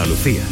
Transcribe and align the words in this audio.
Andalucía. 0.00 0.42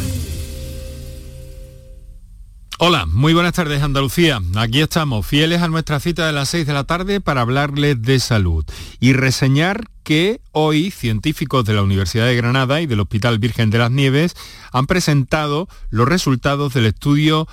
Hola, 2.77 3.07
muy 3.07 3.33
buenas 3.33 3.53
tardes 3.53 3.81
Andalucía. 3.81 4.39
Aquí 4.55 4.79
estamos, 4.79 5.25
fieles 5.25 5.63
a 5.63 5.67
nuestra 5.67 5.99
cita 5.99 6.27
de 6.27 6.33
las 6.33 6.49
6 6.49 6.67
de 6.67 6.73
la 6.73 6.83
tarde 6.83 7.19
para 7.19 7.41
hablarles 7.41 7.99
de 7.99 8.19
salud 8.19 8.63
y 8.99 9.13
reseñar 9.13 9.85
que 10.03 10.39
hoy 10.51 10.91
científicos 10.91 11.65
de 11.65 11.73
la 11.73 11.81
Universidad 11.81 12.27
de 12.27 12.35
Granada 12.35 12.79
y 12.79 12.85
del 12.85 12.99
Hospital 12.99 13.39
Virgen 13.39 13.71
de 13.71 13.79
las 13.79 13.89
Nieves 13.89 14.35
han 14.71 14.85
presentado 14.85 15.67
los 15.89 16.07
resultados 16.07 16.75
del 16.75 16.85
estudio 16.85 17.47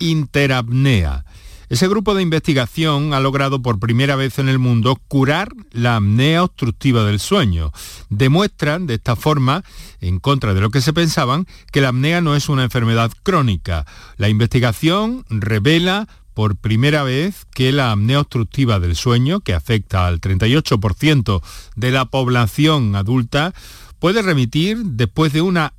Interapnea. 0.00 1.24
Ese 1.68 1.88
grupo 1.88 2.14
de 2.14 2.22
investigación 2.22 3.12
ha 3.12 3.18
logrado 3.18 3.60
por 3.60 3.80
primera 3.80 4.14
vez 4.14 4.38
en 4.38 4.48
el 4.48 4.60
mundo 4.60 5.00
curar 5.08 5.52
la 5.72 5.96
apnea 5.96 6.44
obstructiva 6.44 7.04
del 7.04 7.18
sueño. 7.18 7.72
Demuestran 8.08 8.86
de 8.86 8.94
esta 8.94 9.16
forma, 9.16 9.64
en 10.00 10.20
contra 10.20 10.54
de 10.54 10.60
lo 10.60 10.70
que 10.70 10.80
se 10.80 10.92
pensaban, 10.92 11.44
que 11.72 11.80
la 11.80 11.88
apnea 11.88 12.20
no 12.20 12.36
es 12.36 12.48
una 12.48 12.62
enfermedad 12.62 13.10
crónica. 13.24 13.84
La 14.16 14.28
investigación 14.28 15.24
revela 15.28 16.06
por 16.34 16.54
primera 16.54 17.02
vez 17.02 17.46
que 17.52 17.72
la 17.72 17.90
apnea 17.90 18.20
obstructiva 18.20 18.78
del 18.78 18.94
sueño, 18.94 19.40
que 19.40 19.54
afecta 19.54 20.06
al 20.06 20.20
38% 20.20 21.42
de 21.74 21.90
la 21.90 22.04
población 22.04 22.94
adulta, 22.94 23.54
puede 23.98 24.22
remitir 24.22 24.78
después 24.84 25.32
de 25.32 25.42
una 25.42 25.72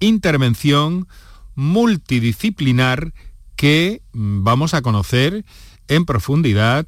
intervención 0.00 1.06
multidisciplinar 1.54 3.12
que 3.60 4.00
vamos 4.14 4.72
a 4.72 4.80
conocer 4.80 5.44
en 5.86 6.06
profundidad 6.06 6.86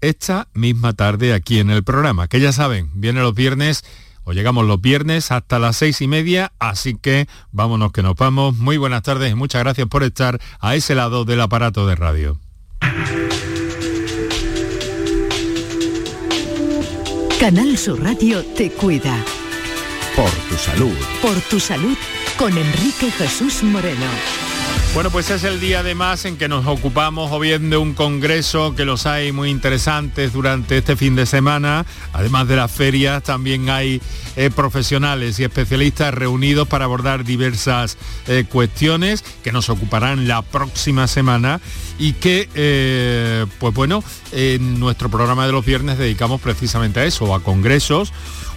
esta 0.00 0.46
misma 0.54 0.92
tarde 0.92 1.34
aquí 1.34 1.58
en 1.58 1.68
el 1.68 1.82
programa, 1.82 2.28
que 2.28 2.38
ya 2.38 2.52
saben, 2.52 2.90
viene 2.94 3.22
los 3.22 3.34
viernes 3.34 3.84
o 4.22 4.32
llegamos 4.32 4.64
los 4.64 4.80
viernes 4.80 5.32
hasta 5.32 5.58
las 5.58 5.78
seis 5.78 6.00
y 6.00 6.06
media, 6.06 6.52
así 6.60 6.94
que 6.94 7.26
vámonos 7.50 7.90
que 7.90 8.04
nos 8.04 8.14
vamos. 8.14 8.54
Muy 8.56 8.76
buenas 8.76 9.02
tardes 9.02 9.32
y 9.32 9.34
muchas 9.34 9.64
gracias 9.64 9.88
por 9.88 10.04
estar 10.04 10.40
a 10.60 10.76
ese 10.76 10.94
lado 10.94 11.24
del 11.24 11.40
aparato 11.40 11.88
de 11.88 11.96
radio. 11.96 12.38
Canal 17.40 17.76
Sur 17.76 18.00
Radio 18.00 18.44
te 18.56 18.70
cuida. 18.70 19.24
Por 20.14 20.30
tu 20.30 20.54
salud. 20.54 20.96
Por 21.20 21.40
tu 21.40 21.58
salud 21.58 21.96
con 22.38 22.56
Enrique 22.56 23.10
Jesús 23.10 23.64
Moreno. 23.64 24.51
Bueno, 24.94 25.08
pues 25.08 25.30
es 25.30 25.42
el 25.44 25.58
día 25.58 25.80
además 25.80 26.26
en 26.26 26.36
que 26.36 26.48
nos 26.48 26.66
ocupamos 26.66 27.32
o 27.32 27.40
bien 27.40 27.70
de 27.70 27.78
un 27.78 27.94
congreso 27.94 28.74
que 28.74 28.84
los 28.84 29.06
hay 29.06 29.32
muy 29.32 29.48
interesantes 29.48 30.34
durante 30.34 30.76
este 30.76 30.96
fin 30.96 31.16
de 31.16 31.24
semana. 31.24 31.86
Además 32.12 32.46
de 32.46 32.56
las 32.56 32.70
ferias, 32.70 33.22
también 33.22 33.70
hay 33.70 34.02
eh, 34.36 34.50
profesionales 34.54 35.40
y 35.40 35.44
especialistas 35.44 36.12
reunidos 36.12 36.68
para 36.68 36.84
abordar 36.84 37.24
diversas 37.24 37.96
eh, 38.26 38.44
cuestiones 38.46 39.24
que 39.42 39.50
nos 39.50 39.70
ocuparán 39.70 40.28
la 40.28 40.42
próxima 40.42 41.06
semana 41.06 41.62
y 41.98 42.12
que, 42.12 42.50
eh, 42.54 43.46
pues 43.58 43.72
bueno, 43.72 44.04
en 44.30 44.78
nuestro 44.78 45.08
programa 45.08 45.46
de 45.46 45.52
los 45.52 45.64
viernes 45.64 45.96
dedicamos 45.96 46.38
precisamente 46.42 47.00
a 47.00 47.06
eso, 47.06 47.34
a 47.34 47.42
congresos 47.42 48.12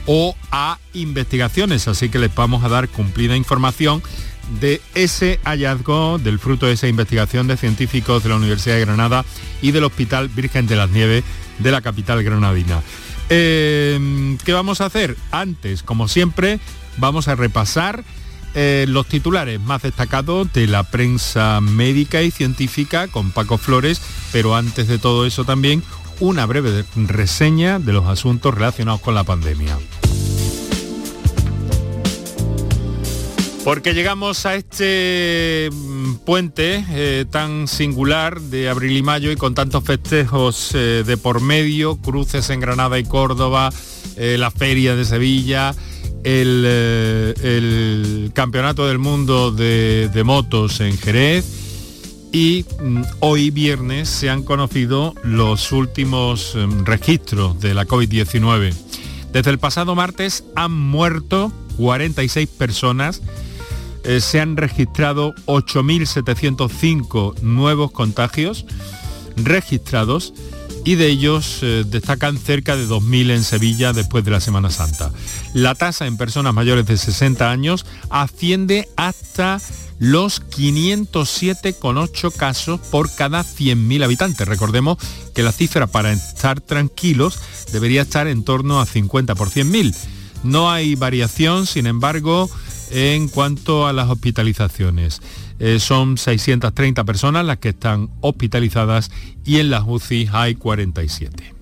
o 0.06 0.36
a 0.52 0.80
investigaciones. 0.94 1.88
Así 1.88 2.10
que 2.10 2.20
les 2.20 2.36
vamos 2.36 2.66
a 2.66 2.70
dar 2.70 2.90
cumplida 2.90 3.38
información 3.38 4.04
de 4.60 4.82
ese 4.94 5.40
hallazgo, 5.44 6.18
del 6.18 6.40
fruto 6.40 6.66
de 6.66 6.74
esa 6.74 6.88
investigación 6.88 7.48
de 7.48 7.58
científicos 7.58 8.24
de 8.24 8.30
la 8.30 8.36
Universidad 8.36 8.76
de 8.76 8.86
Granada 8.86 9.26
y 9.62 9.72
del 9.72 9.84
Hospital 9.84 10.30
Virgen 10.30 10.68
de 10.68 10.76
las 10.76 10.90
Nieves 10.90 11.24
de 11.60 11.72
la 11.72 11.82
capital 11.82 12.24
granadina. 12.24 12.82
Eh, 13.30 14.38
¿Qué 14.44 14.54
vamos 14.54 14.82
a 14.82 14.86
hacer? 14.86 15.18
Antes, 15.32 15.84
como 15.84 16.08
siempre, 16.08 16.60
vamos 16.98 17.28
a 17.28 17.36
repasar 17.36 18.04
eh, 18.54 18.86
los 18.88 19.08
titulares 19.08 19.60
más 19.60 19.82
destacados 19.82 20.52
de 20.54 20.68
la 20.68 20.84
prensa 20.84 21.60
médica 21.60 22.22
y 22.22 22.32
científica 22.32 23.08
con 23.08 23.32
Paco 23.32 23.58
Flores, 23.58 24.02
pero 24.32 24.56
antes 24.56 24.88
de 24.88 24.98
todo 24.98 25.26
eso 25.26 25.44
también 25.44 25.84
una 26.22 26.46
breve 26.46 26.86
reseña 26.96 27.80
de 27.80 27.92
los 27.92 28.06
asuntos 28.06 28.54
relacionados 28.54 29.02
con 29.02 29.16
la 29.16 29.26
pandemia. 29.26 29.78
Porque 33.66 33.96
llegamos 33.96 34.46
a 34.46 34.54
este 34.54 35.72
mm, 35.74 36.18
puente 36.24 36.86
eh, 36.92 37.26
tan 37.28 37.68
singular 37.68 38.40
de 38.40 38.70
abril 38.70 38.96
y 38.96 39.02
mayo 39.02 39.32
y 39.32 39.38
con 39.38 39.56
tantos 39.56 39.84
festejos 39.84 40.70
eh, 40.76 41.04
de 41.04 41.18
por 41.18 41.42
medio, 41.42 41.96
cruces 41.96 42.52
en 42.52 42.60
Granada 42.60 43.00
y 43.00 43.06
Córdoba, 43.06 43.72
eh, 44.18 44.38
la 44.38 44.52
feria 44.52 44.96
de 44.96 45.04
Sevilla, 45.04 45.74
el, 46.24 48.30
Campeonato 48.36 48.86
del 48.86 49.00
Mundo 49.00 49.50
de, 49.50 50.12
de 50.14 50.24
Motos 50.24 50.80
en 50.80 50.96
Jerez 51.00 52.30
y 52.32 52.66
mm, 52.80 53.02
hoy 53.22 53.50
viernes 53.50 54.10
se 54.10 54.30
han 54.30 54.44
conocido 54.44 55.16
los 55.24 55.72
últimos 55.72 56.56
mm, 56.56 56.84
registros 56.84 57.60
de 57.60 57.74
la 57.74 57.88
COVID-19. 57.88 58.76
Desde 59.34 59.50
el 59.50 59.58
pasado 59.58 59.96
martes 59.96 60.44
han 60.56 60.72
muerto 60.72 61.52
46 61.78 62.48
personas 62.48 63.24
eh, 64.06 64.22
se 64.22 64.40
han 64.40 64.56
registrado 64.58 65.34
8.705 65.46 67.42
nuevos 67.42 67.92
contagios 67.92 68.66
registrados 69.36 70.34
y 70.86 70.96
de 70.96 71.08
ellos 71.08 71.60
eh, 71.64 71.84
destacan 71.86 72.38
cerca 72.38 72.76
de 72.76 72.88
2.000 72.88 73.32
en 73.32 73.44
Sevilla 73.44 73.92
después 73.92 74.24
de 74.24 74.32
la 74.32 74.40
Semana 74.40 74.70
Santa. 74.70 75.12
La 75.54 75.74
tasa 75.74 76.06
en 76.06 76.18
personas 76.18 76.54
mayores 76.54 76.86
de 76.86 76.98
60 76.98 77.50
años 77.50 77.86
asciende 78.12 78.88
hasta 78.96 79.60
los 79.98 80.42
507,8 80.44 82.32
casos 82.36 82.80
por 82.92 83.14
cada 83.14 83.44
100.000 83.44 84.04
habitantes. 84.04 84.48
Recordemos 84.48 85.00
que 85.34 85.42
la 85.42 85.52
cifra 85.52 85.88
para 85.88 86.12
estar 86.12 86.62
tranquilos 86.62 87.40
debería 87.72 88.04
estar 88.04 88.28
en 88.28 88.44
torno 88.44 88.80
a 88.80 88.86
50 88.86 89.34
por 89.34 89.50
100.000. 89.50 89.96
No 90.44 90.70
hay 90.70 90.94
variación, 90.94 91.66
sin 91.66 91.88
embargo, 91.88 92.52
en 92.96 93.28
cuanto 93.28 93.88
a 93.88 93.94
las 93.94 94.10
hospitalizaciones. 94.10 95.22
Eh, 95.60 95.80
son 95.80 96.18
630 96.18 97.04
personas 97.04 97.46
las 97.46 97.58
que 97.58 97.70
están 97.70 98.10
hospitalizadas 98.22 99.12
y 99.44 99.58
en 99.58 99.70
las 99.70 99.84
UCI 99.86 100.30
hay 100.32 100.56
47. 100.56 101.54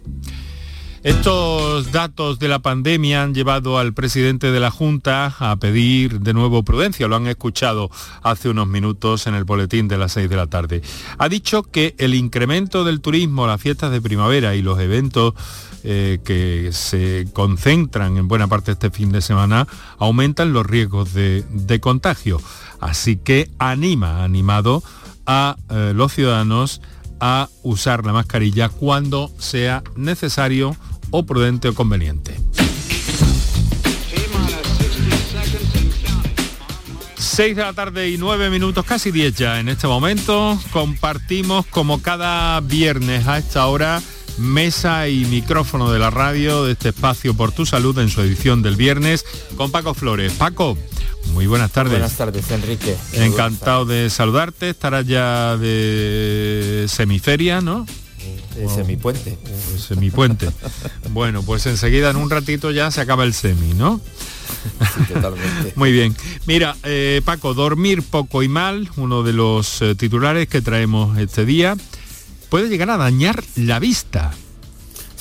Estos 1.04 1.92
datos 1.92 2.40
de 2.40 2.48
la 2.48 2.60
pandemia 2.60 3.24
han 3.24 3.34
llevado 3.34 3.78
al 3.78 3.94
presidente 3.94 4.52
de 4.54 4.62
la 4.62 4.72
Junta 4.72 5.36
a 5.38 5.58
pedir 5.58 6.22
de 6.22 6.34
nuevo 6.34 6.64
prudencia. 6.64 7.10
Lo 7.10 7.18
han 7.18 7.28
escuchado 7.28 7.92
hace 8.22 8.48
unos 8.48 8.68
minutos 8.68 9.28
en 9.28 9.36
el 9.36 9.44
boletín 9.44 9.90
de 9.90 9.98
las 9.98 10.14
6 10.14 10.30
de 10.30 10.36
la 10.38 10.48
tarde. 10.48 10.82
Ha 11.18 11.28
dicho 11.28 11.64
que 11.64 11.94
el 11.98 12.14
incremento 12.14 12.86
del 12.86 13.02
turismo, 13.02 13.46
las 13.48 13.60
fiestas 13.60 13.92
de 13.92 14.00
primavera 14.00 14.56
y 14.56 14.62
los 14.62 14.80
eventos 14.80 15.34
eh, 15.84 16.20
que 16.24 16.70
se 16.72 17.28
concentran 17.34 18.16
en 18.16 18.30
buena 18.30 18.48
parte 18.48 18.72
este 18.72 18.90
fin 18.90 19.12
de 19.12 19.22
semana 19.22 19.68
aumentan 20.00 20.54
los 20.54 20.66
riesgos 20.66 21.14
de, 21.14 21.80
contagio. 21.82 22.40
Así 22.80 23.18
que 23.18 23.52
anima, 23.60 24.24
animado 24.24 24.82
a 25.26 25.58
eh, 25.70 25.92
los 25.94 26.14
ciudadanos 26.14 26.80
a 27.20 27.50
usar 27.62 28.06
la 28.06 28.14
mascarilla 28.14 28.70
cuando 28.70 29.32
sea 29.38 29.84
necesario 29.96 30.76
o 31.14 31.24
prudente 31.24 31.70
o 31.70 31.76
conveniente. 31.76 32.36
6 37.18 37.56
de 37.56 37.62
la 37.62 37.74
tarde 37.74 38.10
y 38.10 38.18
9 38.18 38.50
minutos, 38.50 38.84
casi 38.84 39.12
10 39.12 39.36
ya 39.36 39.60
en 39.60 39.70
este 39.70 39.88
momento. 39.88 40.60
Compartimos 40.72 41.68
como 41.68 42.02
cada 42.02 42.60
viernes 42.62 43.28
a 43.28 43.38
esta 43.38 43.68
hora 43.68 44.02
mesa 44.40 45.08
y 45.08 45.26
micrófono 45.26 45.92
de 45.92 46.00
la 46.00 46.10
radio 46.10 46.66
de 46.66 46.72
este 46.72 46.90
espacio 46.90 47.36
por 47.36 47.52
tu 47.52 47.68
salud 47.68 47.98
en 48.00 48.10
su 48.10 48.22
edición 48.22 48.64
del 48.64 48.76
viernes 48.76 49.24
con 49.56 49.72
Paco 49.72 49.94
Flores. 49.94 50.34
Paco, 50.34 50.76
muy 51.34 51.46
buenas 51.46 51.72
tardes. 51.72 51.94
Buenas 51.94 52.18
tardes, 52.18 52.50
Enrique. 52.50 52.98
Encantado 53.14 53.86
de 53.86 54.10
saludarte. 54.10 54.72
Estarás 54.72 55.06
ya 55.06 55.58
de 55.58 56.86
semiferia, 56.88 57.62
¿no? 57.62 57.86
De 58.56 58.70
semipuente. 58.70 59.38
Semipuente. 59.78 60.50
bueno, 61.12 61.44
pues 61.44 61.66
enseguida 61.66 62.10
en 62.10 62.18
un 62.18 62.30
ratito 62.30 62.72
ya 62.72 62.92
se 62.92 63.02
acaba 63.02 63.24
el 63.24 63.34
semi, 63.34 63.74
¿no? 63.74 64.00
totalmente. 65.14 65.74
Muy 65.76 65.92
bien. 65.92 66.16
Mira, 66.46 66.76
eh, 66.84 67.22
Paco, 67.26 67.54
dormir 67.54 68.04
poco 68.04 68.44
y 68.44 68.48
mal, 68.48 68.90
uno 68.98 69.24
de 69.24 69.34
los 69.34 69.82
eh, 69.82 69.96
titulares 69.96 70.48
que 70.48 70.62
traemos 70.62 71.18
este 71.18 71.46
día 71.46 71.76
puede 72.50 72.70
llegar 72.70 72.92
a 72.92 72.98
dañar 72.98 73.44
la 73.56 73.80
vista. 73.80 74.32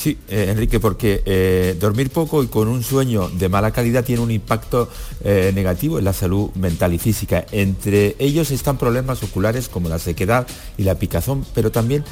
Sí, 0.03 0.19
eh, 0.29 0.49
Enrique, 0.49 0.81
porque 0.81 1.23
eh, 1.25 1.77
dormir 1.79 2.11
poco 2.11 2.43
y 2.43 2.49
con 2.49 2.67
un 2.67 2.83
sueño 2.83 3.29
de 3.29 3.49
mala 3.49 3.71
calidad 3.71 4.05
tiene 4.05 4.21
un 4.21 4.33
impacto 4.33 4.91
eh, 5.23 5.53
negativo 5.55 5.97
en 5.97 6.05
la 6.05 6.13
salud 6.13 6.51
mental 6.57 6.93
y 6.93 6.99
física. 6.99 7.47
Entre 7.53 8.17
ellos 8.19 8.51
están 8.51 8.79
problemas 8.79 9.23
oculares 9.23 9.69
como 9.69 9.89
la 9.89 10.01
sequedad 10.01 10.45
y 10.77 10.83
la 10.83 10.97
picazón, 10.97 11.47
pero 11.55 11.71
también 11.71 12.03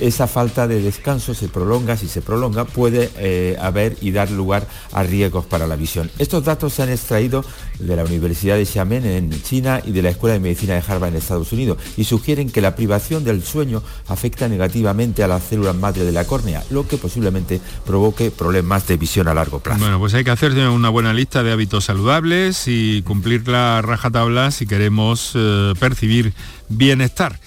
esa 0.00 0.26
falta 0.26 0.66
de 0.66 0.80
descanso 0.80 1.34
se 1.34 1.48
prolonga, 1.48 1.96
si 1.96 2.08
se 2.08 2.22
prolonga, 2.22 2.64
puede 2.64 3.10
eh, 3.16 3.56
haber 3.60 3.96
y 4.00 4.10
dar 4.10 4.30
lugar 4.30 4.66
a 4.92 5.02
riesgos 5.02 5.46
para 5.46 5.66
la 5.66 5.76
visión. 5.76 6.10
Estos 6.18 6.44
datos 6.44 6.74
se 6.74 6.82
han 6.82 6.90
extraído 6.90 7.44
de 7.78 7.96
la 7.96 8.04
Universidad 8.04 8.56
de 8.56 8.66
Xiamen 8.66 9.04
en 9.04 9.42
China 9.42 9.80
y 9.84 9.92
de 9.92 10.02
la 10.02 10.10
Escuela 10.10 10.34
de 10.34 10.40
Medicina 10.40 10.74
de 10.74 10.82
Harvard 10.86 11.10
en 11.10 11.16
Estados 11.16 11.52
Unidos 11.52 11.78
y 11.96 12.04
sugieren 12.04 12.50
que 12.50 12.60
la 12.60 12.74
privación 12.74 13.24
del 13.24 13.42
sueño 13.42 13.82
afecta 14.08 14.48
negativamente 14.48 15.22
a 15.22 15.28
las 15.28 15.44
células 15.44 15.76
madre 15.76 16.04
de 16.04 16.12
la 16.12 16.24
córnea, 16.24 16.62
lo 16.70 16.86
que 16.86 16.96
posiblemente 16.96 17.60
provoque 17.86 18.30
problemas 18.30 18.86
de 18.86 18.96
visión 18.96 19.28
a 19.28 19.34
largo 19.34 19.60
plazo. 19.60 19.80
Bueno, 19.80 19.98
pues 19.98 20.14
hay 20.14 20.24
que 20.24 20.30
hacer 20.30 20.52
una 20.52 20.88
buena 20.88 21.12
lista 21.12 21.42
de 21.42 21.52
hábitos 21.52 21.84
saludables 21.84 22.64
y 22.66 23.02
cumplir 23.02 23.46
la 23.48 23.82
rajatabla 23.82 24.50
si 24.50 24.66
queremos 24.66 25.32
eh, 25.34 25.74
percibir 25.78 26.32
bienestar. 26.68 27.38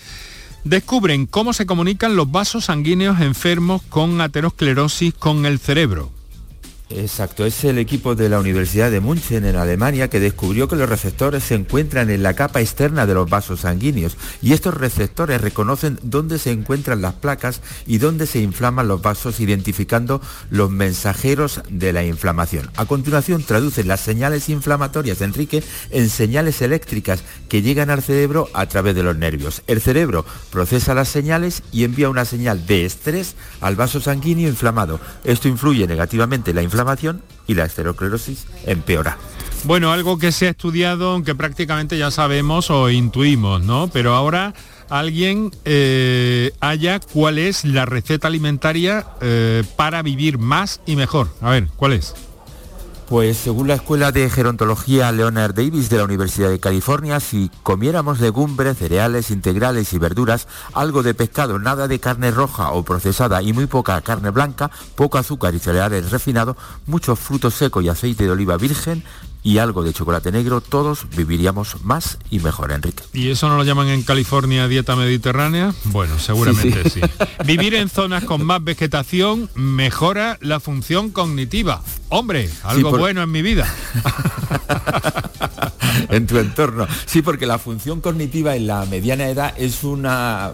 Descubren 0.63 1.25
cómo 1.25 1.53
se 1.53 1.65
comunican 1.65 2.15
los 2.15 2.31
vasos 2.31 2.65
sanguíneos 2.65 3.19
enfermos 3.19 3.81
con 3.89 4.21
aterosclerosis 4.21 5.13
con 5.13 5.45
el 5.45 5.57
cerebro. 5.57 6.11
Exacto, 6.95 7.45
es 7.45 7.63
el 7.63 7.77
equipo 7.77 8.15
de 8.15 8.27
la 8.27 8.39
Universidad 8.39 8.91
de 8.91 8.99
München 8.99 9.45
en 9.45 9.55
Alemania 9.55 10.09
que 10.09 10.19
descubrió 10.19 10.67
que 10.67 10.75
los 10.75 10.89
receptores 10.89 11.43
se 11.43 11.55
encuentran 11.55 12.09
en 12.09 12.21
la 12.21 12.33
capa 12.33 12.59
externa 12.59 13.05
de 13.05 13.13
los 13.13 13.29
vasos 13.29 13.61
sanguíneos 13.61 14.17
y 14.41 14.53
estos 14.53 14.73
receptores 14.73 15.39
reconocen 15.39 15.99
dónde 16.03 16.37
se 16.37 16.51
encuentran 16.51 17.01
las 17.01 17.13
placas 17.13 17.61
y 17.85 17.97
dónde 17.97 18.27
se 18.27 18.39
inflaman 18.39 18.87
los 18.87 19.01
vasos 19.01 19.39
identificando 19.39 20.21
los 20.49 20.69
mensajeros 20.69 21.61
de 21.69 21.93
la 21.93 22.03
inflamación. 22.03 22.69
A 22.75 22.85
continuación 22.85 23.43
traducen 23.43 23.87
las 23.87 24.01
señales 24.01 24.49
inflamatorias 24.49 25.19
de 25.19 25.25
Enrique 25.25 25.63
en 25.91 26.09
señales 26.09 26.61
eléctricas 26.61 27.23
que 27.47 27.61
llegan 27.61 27.89
al 27.89 28.03
cerebro 28.03 28.49
a 28.53 28.65
través 28.65 28.95
de 28.95 29.03
los 29.03 29.15
nervios. 29.15 29.61
El 29.67 29.81
cerebro 29.81 30.25
procesa 30.51 30.93
las 30.93 31.07
señales 31.07 31.63
y 31.71 31.85
envía 31.85 32.09
una 32.09 32.25
señal 32.25 32.65
de 32.65 32.85
estrés 32.85 33.35
al 33.61 33.75
vaso 33.75 34.01
sanguíneo 34.01 34.49
inflamado. 34.49 34.99
Esto 35.23 35.47
influye 35.47 35.87
negativamente 35.87 36.51
en 36.51 36.57
la 36.57 36.63
inflamación 36.63 36.80
y 37.47 37.53
la 37.53 37.65
esteroclerosis 37.65 38.45
empeora. 38.65 39.17
Bueno, 39.63 39.91
algo 39.91 40.17
que 40.17 40.31
se 40.31 40.47
ha 40.47 40.49
estudiado, 40.51 41.11
aunque 41.11 41.35
prácticamente 41.35 41.97
ya 41.97 42.09
sabemos 42.09 42.71
o 42.71 42.89
intuimos, 42.89 43.61
¿no? 43.61 43.89
Pero 43.93 44.15
ahora 44.15 44.53
alguien 44.89 45.51
eh, 45.65 46.51
haya 46.59 46.99
cuál 46.99 47.37
es 47.37 47.63
la 47.63 47.85
receta 47.85 48.27
alimentaria 48.27 49.05
eh, 49.21 49.63
para 49.75 50.01
vivir 50.01 50.37
más 50.37 50.81
y 50.85 50.95
mejor. 50.95 51.29
A 51.41 51.51
ver, 51.51 51.67
¿cuál 51.75 51.93
es? 51.93 52.13
Pues 53.11 53.35
según 53.35 53.67
la 53.67 53.73
Escuela 53.73 54.13
de 54.13 54.29
Gerontología 54.29 55.11
Leonard 55.11 55.53
Davis 55.53 55.89
de 55.89 55.97
la 55.97 56.05
Universidad 56.05 56.47
de 56.47 56.61
California, 56.61 57.19
si 57.19 57.51
comiéramos 57.61 58.21
legumbres, 58.21 58.77
cereales 58.77 59.31
integrales 59.31 59.91
y 59.91 59.99
verduras, 59.99 60.47
algo 60.71 61.03
de 61.03 61.13
pescado, 61.13 61.59
nada 61.59 61.89
de 61.89 61.99
carne 61.99 62.31
roja 62.31 62.71
o 62.71 62.83
procesada 62.83 63.41
y 63.41 63.51
muy 63.51 63.65
poca 63.65 63.99
carne 63.99 64.29
blanca, 64.29 64.71
poco 64.95 65.17
azúcar 65.17 65.53
y 65.53 65.59
cereales 65.59 66.09
refinados, 66.09 66.55
muchos 66.85 67.19
frutos 67.19 67.53
secos 67.53 67.83
y 67.83 67.89
aceite 67.89 68.23
de 68.23 68.31
oliva 68.31 68.55
virgen, 68.55 69.03
y 69.43 69.57
algo 69.57 69.83
de 69.83 69.93
chocolate 69.93 70.31
negro, 70.31 70.61
todos 70.61 71.07
viviríamos 71.15 71.83
más 71.83 72.17
y 72.29 72.39
mejor, 72.39 72.71
Enrique. 72.71 73.03
¿Y 73.13 73.29
eso 73.29 73.49
no 73.49 73.57
lo 73.57 73.63
llaman 73.63 73.87
en 73.87 74.03
California 74.03 74.67
dieta 74.67 74.95
mediterránea? 74.95 75.73
Bueno, 75.85 76.19
seguramente 76.19 76.89
sí. 76.89 77.01
Vivir 77.45 77.75
en 77.75 77.89
zonas 77.89 78.23
con 78.23 78.45
más 78.45 78.63
vegetación 78.63 79.49
mejora 79.55 80.37
la 80.41 80.59
función 80.59 81.09
cognitiva. 81.09 81.81
Hombre, 82.09 82.49
algo 82.63 82.91
bueno 82.97 83.23
en 83.23 83.31
mi 83.31 83.41
vida. 83.41 83.73
en 86.09 86.27
tu 86.27 86.37
entorno. 86.37 86.87
Sí, 87.05 87.21
porque 87.21 87.45
la 87.45 87.57
función 87.57 88.01
cognitiva 88.01 88.55
en 88.55 88.67
la 88.67 88.85
mediana 88.85 89.27
edad 89.29 89.53
es, 89.57 89.83
una 89.83 90.51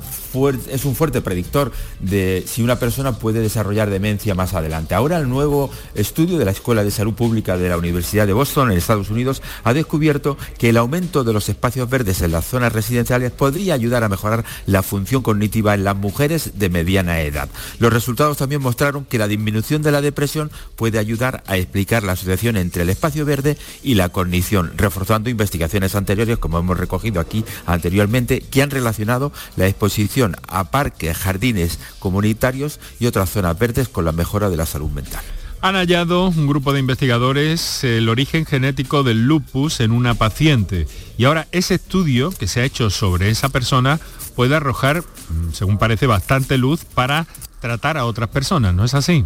es 0.70 0.86
un 0.86 0.96
fuerte 0.96 1.22
predictor 1.22 1.72
de 2.00 2.44
si 2.46 2.62
una 2.62 2.80
persona 2.80 3.18
puede 3.18 3.40
desarrollar 3.40 3.90
demencia 3.90 4.36
más 4.36 4.54
adelante. 4.54 4.94
Ahora 4.94 5.18
el 5.18 5.30
nuevo 5.30 5.70
estudio 5.96 6.38
de 6.38 6.46
la 6.46 6.52
Escuela 6.52 6.84
de 6.84 6.92
Salud 6.92 7.14
Pública 7.14 7.58
de 7.58 7.70
la 7.70 7.78
Universidad 7.78 8.28
de 8.28 8.34
Boston 8.34 8.72
en 8.72 8.78
Estados 8.78 9.10
Unidos 9.10 9.42
ha 9.64 9.74
descubierto 9.74 10.38
que 10.58 10.70
el 10.70 10.78
aumento 10.78 11.24
de 11.24 11.34
los 11.34 11.50
espacios 11.50 11.90
verdes 11.90 12.22
en 12.22 12.32
las 12.32 12.46
zonas 12.46 12.74
residenciales 12.74 13.32
podría 13.32 13.74
ayudar 13.74 14.04
a 14.04 14.10
mejorar 14.10 14.46
la 14.66 14.84
función 14.84 15.22
cognitiva 15.22 15.74
en 15.74 15.84
las 15.84 15.96
mujeres 15.96 16.60
de 16.60 16.70
mediana 16.70 17.22
edad. 17.22 17.50
Los 17.80 17.94
resultados 17.94 18.38
también 18.38 18.62
mostraron 18.62 19.06
que 19.06 19.18
la 19.18 19.28
disminución 19.28 19.82
de 19.82 19.92
la 19.92 20.02
depresión 20.02 20.52
puede 20.76 21.00
ayudar 21.00 21.44
a 21.48 21.58
explicar 21.58 22.04
la 22.04 22.14
asociación 22.14 22.58
entre 22.58 22.84
el 22.84 22.90
espacio 22.90 23.26
verde 23.26 23.58
y 23.84 23.96
la 23.96 24.10
cognición, 24.10 24.74
reforzando 24.78 25.30
investigaciones 25.30 25.96
anteriores, 25.96 26.38
como 26.38 26.60
hemos 26.60 26.78
recogido 26.78 27.20
aquí 27.20 27.46
anteriormente, 27.66 28.42
que 28.42 28.62
han 28.62 28.70
relacionado 28.70 29.32
la 29.56 29.68
exposición 29.68 30.17
a 30.48 30.72
parques, 30.72 31.18
jardines 31.18 31.80
comunitarios 32.00 32.80
y 33.00 33.06
otras 33.06 33.30
zonas 33.30 33.58
verdes 33.58 33.90
con 33.90 34.06
la 34.06 34.12
mejora 34.12 34.50
de 34.50 34.58
la 34.58 34.66
salud 34.66 34.90
mental. 34.90 35.24
Han 35.62 35.75
hallado 35.75 36.28
un 36.28 36.48
grupo 36.48 36.72
de 36.72 36.80
investigadores 36.80 37.84
el 37.84 38.10
origen 38.10 38.46
genético 38.46 39.04
del 39.04 39.25
lupus 39.25 39.80
en 39.80 39.92
una 39.92 40.14
paciente 40.14 40.88
y 41.18 41.25
ahora 41.25 41.48
ese 41.52 41.75
estudio 41.75 42.30
que 42.31 42.48
se 42.48 42.62
ha 42.62 42.66
hecho 42.66 42.90
sobre 42.90 43.30
esa 43.30 43.50
persona 43.50 44.00
puede 44.36 44.56
arrojar, 44.56 45.02
mm, 45.02 45.54
según 45.54 45.80
parece, 45.80 46.06
bastante 46.06 46.58
luz 46.58 46.86
para 46.86 47.25
tratar 47.60 47.98
a 47.98 48.06
otras 48.06 48.30
personas, 48.30 48.74
¿no 48.75 48.86
es 48.86 48.94
así? 48.94 49.25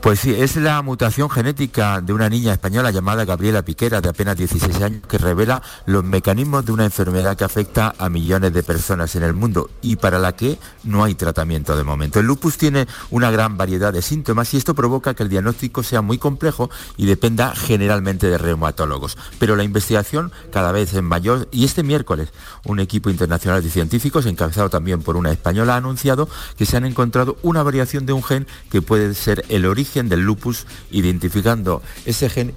Pues 0.00 0.20
sí, 0.20 0.34
es 0.34 0.56
la 0.56 0.80
mutación 0.80 1.28
genética 1.28 2.00
de 2.00 2.14
una 2.14 2.30
niña 2.30 2.54
española 2.54 2.90
llamada 2.90 3.26
Gabriela 3.26 3.62
Piquera, 3.62 4.00
de 4.00 4.08
apenas 4.08 4.34
16 4.34 4.80
años, 4.80 5.02
que 5.06 5.18
revela 5.18 5.62
los 5.84 6.02
mecanismos 6.02 6.64
de 6.64 6.72
una 6.72 6.86
enfermedad 6.86 7.36
que 7.36 7.44
afecta 7.44 7.94
a 7.98 8.08
millones 8.08 8.54
de 8.54 8.62
personas 8.62 9.14
en 9.14 9.24
el 9.24 9.34
mundo 9.34 9.68
y 9.82 9.96
para 9.96 10.18
la 10.18 10.32
que 10.32 10.58
no 10.84 11.04
hay 11.04 11.14
tratamiento 11.14 11.76
de 11.76 11.84
momento. 11.84 12.18
El 12.18 12.26
lupus 12.26 12.56
tiene 12.56 12.88
una 13.10 13.30
gran 13.30 13.58
variedad 13.58 13.92
de 13.92 14.00
síntomas 14.00 14.54
y 14.54 14.56
esto 14.56 14.74
provoca 14.74 15.12
que 15.12 15.22
el 15.22 15.28
diagnóstico 15.28 15.82
sea 15.82 16.00
muy 16.00 16.16
complejo 16.16 16.70
y 16.96 17.04
dependa 17.04 17.54
generalmente 17.54 18.30
de 18.30 18.38
reumatólogos. 18.38 19.18
Pero 19.38 19.54
la 19.54 19.64
investigación 19.64 20.32
cada 20.50 20.72
vez 20.72 20.94
es 20.94 21.02
mayor 21.02 21.46
y 21.52 21.66
este 21.66 21.82
miércoles 21.82 22.30
un 22.64 22.80
equipo 22.80 23.10
internacional 23.10 23.62
de 23.62 23.68
científicos, 23.68 24.24
encabezado 24.24 24.70
también 24.70 25.02
por 25.02 25.18
una 25.18 25.30
española, 25.30 25.74
ha 25.74 25.76
anunciado 25.76 26.26
que 26.56 26.64
se 26.64 26.78
han 26.78 26.86
encontrado 26.86 27.36
una 27.42 27.62
variación 27.62 28.06
de 28.06 28.14
un 28.14 28.24
gen 28.24 28.46
que 28.70 28.80
puede 28.80 29.12
ser 29.12 29.44
el 29.50 29.66
origen 29.66 29.89
del 29.94 30.20
lupus, 30.20 30.66
identificando 30.90 31.82
ese 32.04 32.30
gen, 32.30 32.54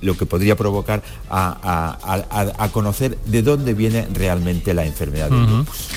lo 0.00 0.16
que 0.16 0.26
podría 0.26 0.56
provocar 0.56 1.02
a, 1.30 2.70
conocer 2.72 3.18
de 3.26 3.42
dónde 3.42 3.74
viene 3.74 4.06
realmente 4.12 4.74
la 4.74 4.86
enfermedad 4.86 5.30
del 5.30 5.58
lupus 5.58 5.88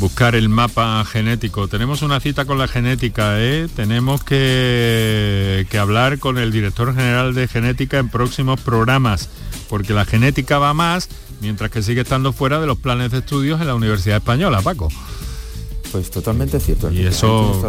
buscar 0.00 0.34
el 0.34 0.48
mapa 0.48 1.04
genético. 1.04 1.68
Tenemos 1.68 2.00
una 2.00 2.20
cita 2.20 2.46
con 2.46 2.58
la 2.58 2.66
genética, 2.66 3.38
¿eh? 3.38 3.68
tenemos 3.76 4.24
que, 4.24 5.66
que, 5.68 5.78
hablar 5.78 6.18
con 6.18 6.38
el 6.38 6.50
director 6.50 6.94
general 6.94 7.34
de 7.34 7.46
genética 7.46 7.98
en 7.98 8.08
próximos 8.08 8.58
programas, 8.60 9.28
porque 9.68 9.92
la 9.92 10.06
genética 10.06 10.58
va 10.58 10.72
más, 10.72 11.10
mientras 11.42 11.70
que 11.70 11.82
sigue 11.82 12.00
estando 12.00 12.32
fuera 12.32 12.60
de 12.60 12.66
los 12.66 12.78
planes 12.78 13.10
de 13.10 13.18
estudios 13.18 13.60
en 13.60 13.66
la 13.66 13.74
Universidad 13.74 14.16
Española, 14.16 14.62
Paco. 14.62 14.88
Pues 15.92 16.10
totalmente 16.10 16.60
cierto. 16.60 16.90
Y 16.90 17.06
eso, 17.06 17.60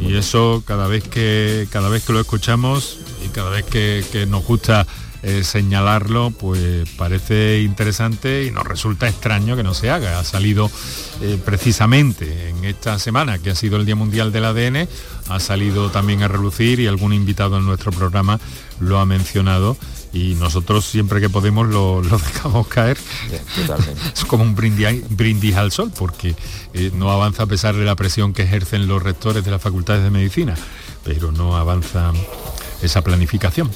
y 0.00 0.16
eso 0.16 0.62
cada 0.64 0.86
vez 0.86 1.02
que 1.08 1.66
cada 1.70 1.88
vez 1.88 2.04
que 2.04 2.12
lo 2.12 2.20
escuchamos 2.20 2.98
y 3.24 3.28
cada 3.28 3.50
vez 3.50 3.64
que, 3.64 4.26
nos 4.28 4.44
gusta 4.44 4.86
eh, 5.22 5.42
señalarlo, 5.42 6.30
pues 6.30 6.88
parece 6.96 7.62
interesante 7.62 8.44
y 8.44 8.50
nos 8.50 8.64
resulta 8.64 9.08
extraño 9.08 9.56
que 9.56 9.62
no 9.62 9.74
se 9.74 9.90
haga. 9.90 10.20
Ha 10.20 10.24
salido 10.24 10.70
eh, 11.20 11.38
precisamente 11.44 12.50
en 12.50 12.64
esta 12.64 12.98
semana, 12.98 13.38
que 13.38 13.50
ha 13.50 13.54
sido 13.56 13.76
el 13.76 13.86
Día 13.86 13.96
Mundial 13.96 14.30
del 14.30 14.44
ADN, 14.44 14.88
ha 15.28 15.40
salido 15.40 15.90
también 15.90 16.22
a 16.22 16.28
relucir 16.28 16.78
y 16.78 16.86
algún 16.86 17.12
invitado 17.12 17.56
en 17.56 17.64
nuestro 17.64 17.90
programa 17.90 18.38
lo 18.78 18.98
ha 18.98 19.06
mencionado 19.06 19.76
y 20.14 20.36
nosotros 20.36 20.84
siempre 20.84 21.20
que 21.20 21.28
podemos 21.28 21.66
lo, 21.66 22.00
dejamos 22.00 22.68
caer. 22.68 22.96
es 24.14 24.24
como 24.24 24.44
un 24.44 24.54
brindis, 24.54 25.56
al 25.56 25.72
sol, 25.72 25.92
porque 25.98 26.36
eh, 26.72 26.92
no 26.94 27.10
avanza 27.10 27.42
a 27.42 27.46
pesar 27.46 27.74
de 27.74 27.84
la 27.84 27.96
presión 27.96 28.32
que 28.32 28.44
ejercen 28.44 28.86
los 28.86 29.02
rectores 29.02 29.44
de 29.44 29.50
las 29.50 29.60
facultades 29.60 30.04
de 30.04 30.10
medicina, 30.10 30.54
pero 31.02 31.32
no 31.32 31.56
avanza 31.56 32.12
esa 32.80 33.02
planificación. 33.02 33.68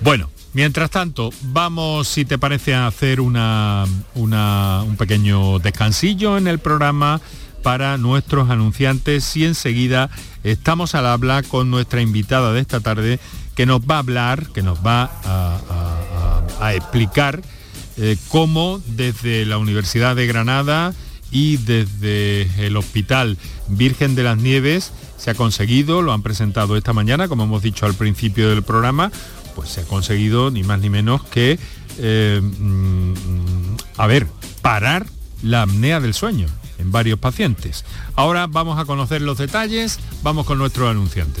Bueno, 0.00 0.30
mientras 0.54 0.90
tanto, 0.90 1.30
vamos, 1.42 2.08
si 2.08 2.24
te 2.24 2.38
parece, 2.38 2.74
a 2.74 2.86
hacer 2.86 3.20
una, 3.20 3.84
un 4.14 4.96
pequeño 4.96 5.58
descansillo 5.58 6.38
en 6.38 6.46
el 6.46 6.60
programa 6.60 7.20
para 7.62 7.96
nuestros 7.98 8.50
anunciantes 8.50 9.36
y 9.36 9.44
enseguida 9.44 10.10
estamos 10.44 10.94
al 10.94 11.06
habla 11.06 11.42
con 11.42 11.70
nuestra 11.70 12.02
invitada 12.02 12.52
de 12.52 12.60
esta 12.60 12.80
tarde 12.80 13.18
que 13.54 13.66
nos 13.66 13.80
va 13.82 13.96
a 13.96 13.98
hablar, 13.98 14.48
que 14.48 14.62
nos 14.62 14.78
va 14.84 15.10
a, 15.24 16.74
explicar 16.74 17.42
eh, 17.98 18.16
cómo 18.28 18.80
desde 18.86 19.44
la 19.44 19.58
Universidad 19.58 20.16
de 20.16 20.26
Granada 20.26 20.94
y 21.30 21.58
desde 21.58 22.66
el 22.66 22.76
Hospital 22.76 23.36
Virgen 23.68 24.14
de 24.14 24.22
las 24.22 24.38
Nieves 24.38 24.92
se 25.18 25.30
ha 25.30 25.34
conseguido, 25.34 26.00
lo 26.00 26.12
han 26.12 26.22
presentado 26.22 26.76
esta 26.76 26.92
mañana, 26.92 27.28
como 27.28 27.44
hemos 27.44 27.62
dicho 27.62 27.86
al 27.86 27.94
principio 27.94 28.48
del 28.48 28.62
programa, 28.62 29.12
pues 29.54 29.68
se 29.68 29.82
ha 29.82 29.84
conseguido 29.84 30.50
ni 30.50 30.62
más 30.62 30.80
ni 30.80 30.90
menos 30.90 31.22
que, 31.24 31.58
eh, 31.98 32.40
mm, 32.42 33.14
a 33.98 34.06
ver, 34.06 34.26
parar 34.62 35.06
la 35.42 35.62
apnea 35.62 36.00
del 36.00 36.14
sueño. 36.14 36.46
en 36.76 36.90
varios 36.90 37.20
pacientes. 37.20 37.84
Ahora 38.16 38.48
vamos 38.48 38.80
a 38.80 38.84
conocer 38.84 39.22
los 39.22 39.38
detalles, 39.38 40.00
vamos 40.24 40.44
con 40.44 40.58
nuestro 40.58 40.88
anunciante. 40.88 41.40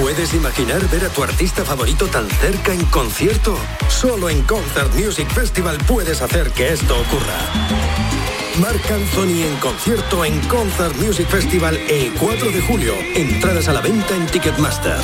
¿Puedes 0.00 0.32
imaginar 0.32 0.88
ver 0.90 1.04
a 1.04 1.08
tu 1.08 1.24
artista 1.24 1.64
favorito 1.64 2.06
tan 2.06 2.28
cerca 2.30 2.72
en 2.72 2.84
concierto? 2.86 3.58
Solo 3.88 4.30
en 4.30 4.42
Concert 4.42 4.94
Music 4.94 5.28
Festival 5.28 5.76
puedes 5.88 6.22
hacer 6.22 6.52
que 6.52 6.72
esto 6.72 6.94
ocurra. 6.94 7.36
Marc 8.60 8.90
Anthony 8.90 9.42
en 9.42 9.56
concierto 9.56 10.24
en 10.24 10.38
Concert 10.42 10.94
Music 10.96 11.26
Festival 11.28 11.76
el 11.76 12.12
4 12.14 12.50
de 12.50 12.60
julio. 12.60 12.94
Entradas 13.16 13.68
a 13.68 13.72
la 13.72 13.80
venta 13.80 14.14
en 14.14 14.26
Ticketmaster. 14.26 14.98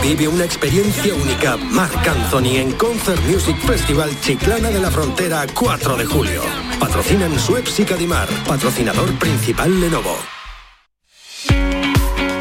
Vive 0.00 0.28
una 0.28 0.44
experiencia 0.44 1.14
única. 1.14 1.56
Marc 1.56 2.06
Anthony 2.06 2.58
en 2.58 2.72
Concert 2.72 3.22
Music 3.24 3.56
Festival 3.66 4.18
Chiclana 4.20 4.70
de 4.70 4.80
la 4.80 4.90
Frontera 4.92 5.44
4 5.52 5.96
de 5.96 6.06
julio. 6.06 6.42
Patrocinan 6.78 7.38
Suez 7.40 7.78
y 7.80 7.84
Cadimar. 7.84 8.28
Patrocinador 8.46 9.12
principal 9.18 9.80
Lenovo. 9.80 10.37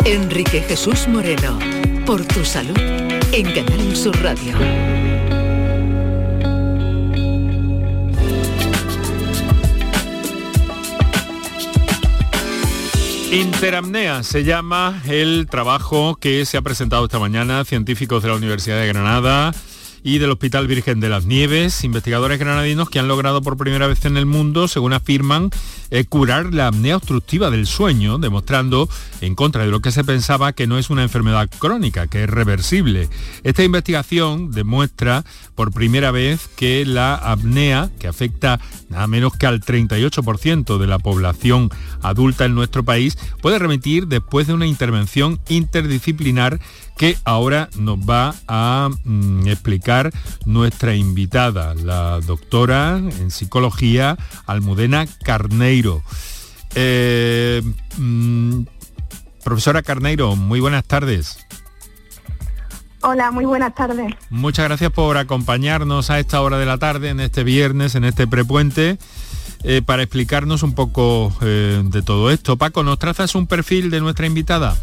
Enrique 0.10 0.62
Jesús 0.62 1.06
Moreno, 1.10 1.60
por 2.06 2.24
tu 2.24 2.46
salud, 2.46 2.80
en 3.34 3.52
Canal 3.54 3.94
Sur 3.94 4.18
Radio. 4.24 4.56
Interamnea 13.34 14.24
se 14.24 14.46
llama 14.46 15.02
el 15.10 15.46
trabajo 15.52 16.16
que 16.16 16.46
se 16.46 16.56
ha 16.56 16.62
presentado 16.62 17.04
esta 17.04 17.20
mañana, 17.20 17.66
científicos 17.66 18.24
de 18.24 18.30
la 18.30 18.36
Universidad 18.36 18.80
de 18.80 18.88
Granada 18.88 19.52
y 20.08 20.20
del 20.20 20.32
Hospital 20.32 20.68
Virgen 20.68 21.02
de 21.02 21.10
las 21.10 21.26
Nieves, 21.26 21.84
investigadores 21.84 22.40
granadinos 22.40 22.90
que 22.90 22.98
han 22.98 23.10
logrado 23.10 23.42
por 23.42 23.58
primera 23.58 23.88
vez 23.88 24.06
en 24.06 24.16
el 24.16 24.26
mundo, 24.26 24.70
según 24.70 24.94
afirman, 24.94 25.50
eh, 25.92 26.06
curar 26.06 26.54
la 26.54 26.68
apnea 26.68 26.96
obstructiva 26.96 27.52
del 27.52 27.68
sueño, 27.68 28.18
demostrando, 28.18 28.88
en 29.20 29.36
contra 29.36 29.66
de 29.66 29.70
lo 29.70 29.82
que 29.82 29.92
se 29.92 30.06
pensaba, 30.06 30.54
que 30.54 30.66
no 30.66 30.78
es 30.78 30.90
una 30.90 31.04
enfermedad 31.04 31.50
crónica, 31.60 32.08
que 32.08 32.24
es 32.24 32.30
reversible. 32.30 33.10
Esta 33.44 33.66
investigación 33.66 34.52
demuestra 34.52 35.26
por 35.56 35.74
primera 35.74 36.12
vez 36.12 36.48
que 36.56 36.86
la 36.86 37.16
apnea, 37.16 37.90
que 38.00 38.08
afecta 38.08 38.62
nada 38.88 39.08
menos 39.08 39.34
que 39.34 39.46
al 39.46 39.60
38% 39.60 40.78
de 40.78 40.88
la 40.88 41.00
población 41.00 41.70
adulta 42.02 42.46
en 42.46 42.56
nuestro 42.56 42.84
país, 42.84 43.18
puede 43.42 43.60
remitir 43.60 44.08
después 44.08 44.48
de 44.48 44.54
una 44.54 44.68
intervención 44.68 45.42
interdisciplinar 45.50 46.62
que 46.98 47.18
ahora 47.24 47.70
nos 47.78 48.00
va 48.00 48.34
a 48.48 48.90
mm, 49.04 49.48
explicar 49.48 50.12
nuestra 50.46 50.96
invitada, 50.96 51.76
la 51.76 52.20
doctora 52.20 52.98
en 52.98 53.32
psicología 53.32 54.18
Almudena 54.48 55.06
Carneiro. 55.24 56.02
Eh, 56.76 57.62
mm, 57.98 58.64
profesora 59.44 59.84
Carneiro, 59.84 60.36
muy 60.36 60.60
buenas 60.60 60.84
tardes. 60.84 61.38
Hola, 63.02 63.32
muy 63.32 63.46
buenas 63.46 63.76
tardes. 63.76 64.14
Muchas 64.32 64.66
gracias 64.66 64.92
por 64.92 65.18
acompañarnos 65.18 66.10
a 66.10 66.20
esta 66.20 66.42
hora 66.42 66.58
de 66.58 66.66
la 66.66 66.80
tarde, 66.80 67.10
en 67.10 67.20
este 67.20 67.44
viernes, 67.44 67.96
en 67.96 68.04
este 68.04 68.28
prepuente. 68.28 68.98
Eh, 69.64 69.82
para 69.84 70.04
explicarnos 70.04 70.62
un 70.62 70.74
poco 70.74 71.34
eh, 71.42 71.82
de 71.84 72.02
todo 72.02 72.32
esto. 72.32 72.58
Paco, 72.58 72.84
¿nos 72.84 73.00
trazas 73.00 73.34
un 73.36 73.48
perfil 73.48 73.90
de 73.90 74.02
nuestra 74.02 74.28
invitada? 74.28 74.78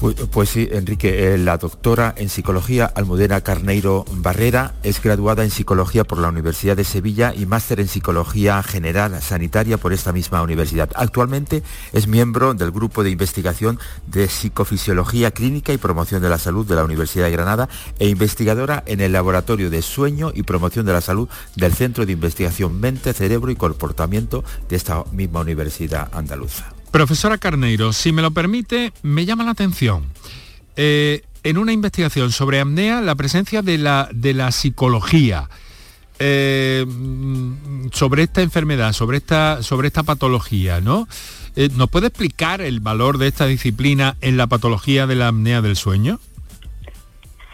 Pues, 0.00 0.50
sí, 0.50 0.68
Enrique, 0.70 1.34
eh, 1.34 1.38
la 1.38 1.56
doctora 1.56 2.14
en 2.18 2.28
psicología 2.28 2.84
Almudena 2.84 3.40
Carneiro 3.40 4.04
Barrera 4.10 4.74
es 4.82 5.00
graduada 5.02 5.44
en 5.44 5.50
psicología 5.50 6.04
por 6.04 6.18
la 6.18 6.28
Universidad 6.28 6.76
de 6.76 6.84
Sevilla 6.84 7.32
y 7.34 7.46
máster 7.46 7.80
en 7.80 7.88
psicología 7.88 8.62
general 8.62 9.22
sanitaria 9.22 9.78
por 9.78 9.92
esta 9.92 10.12
misma 10.12 10.42
universidad. 10.42 10.90
Actualmente 10.94 11.62
es 11.92 12.06
miembro 12.06 12.54
del 12.54 12.70
grupo 12.70 13.02
de 13.02 13.10
investigación 13.10 13.78
de 14.06 14.28
psicofisiología 14.28 15.30
clínica 15.30 15.72
y 15.72 15.78
promoción 15.78 16.20
de 16.20 16.28
la 16.28 16.38
salud 16.38 16.66
de 16.66 16.74
la 16.74 16.84
Universidad 16.84 17.24
de 17.24 17.32
Granada 17.32 17.68
e 17.98 18.08
investigadora 18.08 18.82
en 18.86 19.00
el 19.00 19.12
laboratorio 19.12 19.70
de 19.70 19.80
sueño 19.80 20.32
y 20.34 20.42
promoción 20.42 20.84
de 20.84 20.92
la 20.92 21.00
salud 21.00 21.28
del 21.56 21.72
Centro 21.72 22.04
de 22.04 22.12
Investigación 22.12 22.78
Mente, 22.78 23.12
Cerebro 23.14 23.50
y 23.50 23.56
Comportamiento 23.56 24.44
de 24.68 24.76
esta 24.76 25.04
misma 25.12 25.40
universidad 25.40 26.08
andaluza. 26.12 26.74
Profesora 26.94 27.38
Carneiro, 27.38 27.92
si 27.92 28.12
me 28.12 28.22
lo 28.22 28.30
permite, 28.30 28.92
me 29.02 29.24
llama 29.24 29.42
la 29.42 29.50
atención. 29.50 30.04
Eh, 30.76 31.24
en 31.42 31.58
una 31.58 31.72
investigación 31.72 32.30
sobre 32.30 32.60
apnea, 32.60 33.00
la 33.00 33.16
presencia 33.16 33.62
de 33.62 33.78
la, 33.78 34.08
de 34.12 34.32
la 34.32 34.52
psicología 34.52 35.50
eh, 36.20 36.86
sobre 37.90 38.22
esta 38.22 38.42
enfermedad, 38.42 38.92
sobre 38.92 39.16
esta, 39.16 39.64
sobre 39.64 39.88
esta 39.88 40.04
patología, 40.04 40.80
¿no? 40.80 41.08
Eh, 41.56 41.68
¿Nos 41.74 41.90
puede 41.90 42.06
explicar 42.06 42.60
el 42.60 42.78
valor 42.78 43.18
de 43.18 43.26
esta 43.26 43.46
disciplina 43.46 44.16
en 44.20 44.36
la 44.36 44.46
patología 44.46 45.08
de 45.08 45.16
la 45.16 45.26
apnea 45.26 45.62
del 45.62 45.74
sueño? 45.74 46.20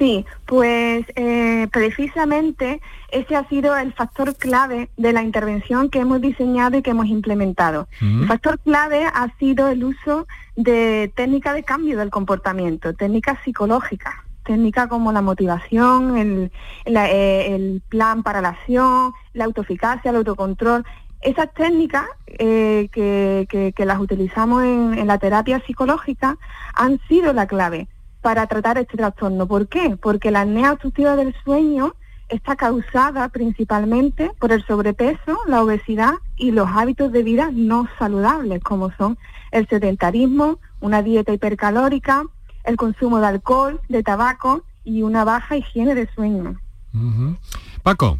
Sí, 0.01 0.25
pues 0.47 1.05
eh, 1.15 1.69
precisamente 1.71 2.81
ese 3.11 3.37
ha 3.37 3.47
sido 3.51 3.77
el 3.77 3.93
factor 3.93 4.35
clave 4.35 4.89
de 4.97 5.13
la 5.13 5.23
intervención 5.23 5.91
que 5.91 5.99
hemos 5.99 6.23
diseñado 6.23 6.79
y 6.79 6.83
que 6.83 6.93
hemos 6.93 7.05
implementado. 7.05 7.87
El 8.01 8.27
factor 8.27 8.59
clave 8.61 9.05
ha 9.05 9.29
sido 9.39 9.69
el 9.69 9.85
uso 9.85 10.27
de 10.57 11.13
técnicas 11.15 11.55
de 11.55 11.65
cambio 11.65 11.99
del 11.99 12.09
comportamiento, 12.09 12.95
técnicas 12.95 13.41
psicológicas, 13.45 14.15
técnicas 14.47 14.89
como 14.89 15.13
la 15.13 15.21
motivación, 15.21 16.17
el, 16.17 16.51
eh, 16.87 17.81
plan 17.91 18.23
para 18.23 18.41
la 18.41 18.51
acción, 18.51 19.13
la 19.35 19.45
autoeficacia, 19.45 20.13
el 20.13 20.17
autocontrol. 20.17 20.83
Esas 21.21 21.53
técnicas 21.53 22.07
eh, 22.27 22.89
que, 22.91 23.85
las 23.85 24.01
utilizamos 24.01 24.63
en 24.65 25.07
la 25.07 25.19
terapia 25.19 25.61
psicológica 25.67 26.39
han 26.75 26.99
sido 27.07 27.35
la 27.35 27.47
clave 27.47 27.87
para 28.21 28.47
tratar 28.47 28.79
este 28.79 28.97
trastorno. 28.97 29.47
¿Por 29.47 29.69
qué? 29.69 29.97
Porque 30.01 30.31
la 30.31 30.43
apnea 30.43 30.73
obstructiva 30.73 31.17
del 31.17 31.35
sueño 31.45 31.95
está 32.29 32.57
causada 32.57 33.29
principalmente 33.29 34.31
por 34.39 34.53
el 34.53 34.65
sobrepeso, 34.67 35.41
la 35.47 35.63
obesidad 35.63 36.15
y 36.37 36.53
los 36.53 36.69
hábitos 36.69 37.13
de 37.13 37.23
vida 37.23 37.51
no 37.53 37.89
saludables, 37.99 38.63
como 38.63 38.93
son 38.93 39.19
el 39.51 39.67
sedentarismo, 39.69 40.61
una 40.81 41.03
dieta 41.03 41.33
hipercalórica, 41.33 42.25
el 42.65 42.77
consumo 42.77 43.21
de 43.21 43.27
alcohol, 43.27 43.81
de 43.89 44.03
tabaco 44.03 44.65
y 44.85 45.03
una 45.03 45.25
baja 45.25 45.57
higiene 45.57 45.95
de 45.95 46.09
sueño. 46.15 46.61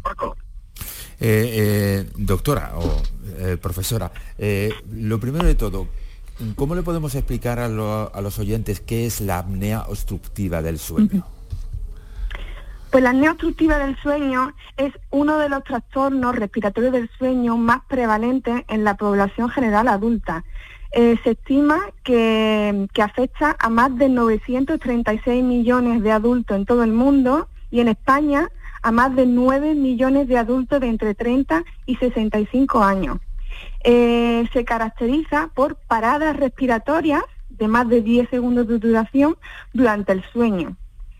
Paco. 0.03 0.35
Eh, 1.23 1.53
eh, 1.53 2.09
doctora 2.17 2.71
o 2.75 2.99
eh, 3.37 3.55
profesora, 3.61 4.11
lo 4.91 5.19
primero 5.19 5.45
de 5.45 5.53
todo, 5.53 5.87
¿Cómo 6.55 6.75
le 6.75 6.81
podemos 6.81 7.13
explicar 7.15 7.59
a, 7.59 7.67
los 7.69 8.39
oyentes 8.39 8.79
qué 8.81 9.05
es 9.05 9.21
la 9.21 9.39
apnea 9.39 9.83
obstructiva 9.87 10.61
del 10.61 10.79
sueño? 10.79 11.23
Pues 12.89 13.03
la 13.03 13.11
apnea 13.11 13.31
obstructiva 13.31 13.77
del 13.77 13.95
sueño 13.97 14.53
es 14.75 14.93
uno 15.11 15.37
de 15.37 15.49
los 15.49 15.63
trastornos 15.63 16.35
respiratorios 16.35 16.93
del 16.93 17.09
sueño 17.17 17.57
más 17.57 17.81
prevalentes 17.87 18.63
en 18.67 18.83
la 18.83 18.95
población 18.95 19.49
general 19.49 19.87
adulta. 19.87 20.43
Eh, 20.91 21.17
se 21.23 21.31
estima 21.31 21.79
que, 22.03 22.87
que, 22.93 23.01
afecta 23.01 23.55
a 23.59 23.69
más 23.69 23.95
de 23.97 24.09
936 24.09 25.43
millones 25.43 26.03
de 26.03 26.11
adultos 26.11 26.57
en 26.57 26.65
todo 26.65 26.83
el 26.83 26.91
mundo 26.91 27.47
y 27.69 27.79
en 27.79 27.87
España 27.87 28.49
a 28.81 28.91
más 28.91 29.15
de 29.15 29.25
9 29.25 29.75
millones 29.75 30.27
de 30.27 30.37
adultos 30.37 30.81
de 30.81 30.87
entre 30.87 31.13
30 31.13 31.63
y 31.85 31.95
65 31.95 32.83
años. 32.83 33.19
Eh, 33.83 34.47
se 34.53 34.63
caracteriza 34.63 35.49
por 35.55 35.75
paradas 35.75 36.35
respiratorias 36.35 37.23
de 37.49 37.67
más 37.67 37.89
de 37.89 38.01
10 38.01 38.29
segundos 38.29 38.67
de 38.67 38.77
duración 38.77 39.37
durante 39.73 40.11
el 40.11 40.23
sueño. 40.31 40.75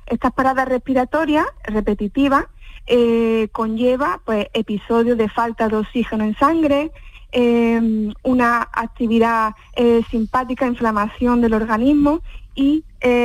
Estas 0.05 0.31
paradas 0.33 0.67
respiratorias 0.67 1.45
repetitivas 1.63 2.45
eh, 2.87 3.47
conlleva 3.51 4.21
pues, 4.25 4.47
episodios 4.53 5.17
de 5.17 5.29
falta 5.29 5.69
de 5.69 5.77
oxígeno 5.77 6.23
en 6.23 6.35
sangre, 6.35 6.91
em, 7.31 8.13
una 8.23 8.67
actividad 8.73 9.55
eh, 9.75 10.01
simpática, 10.11 10.67
inflamación 10.67 11.41
del 11.41 11.53
organismo 11.53 12.21
y 12.53 12.83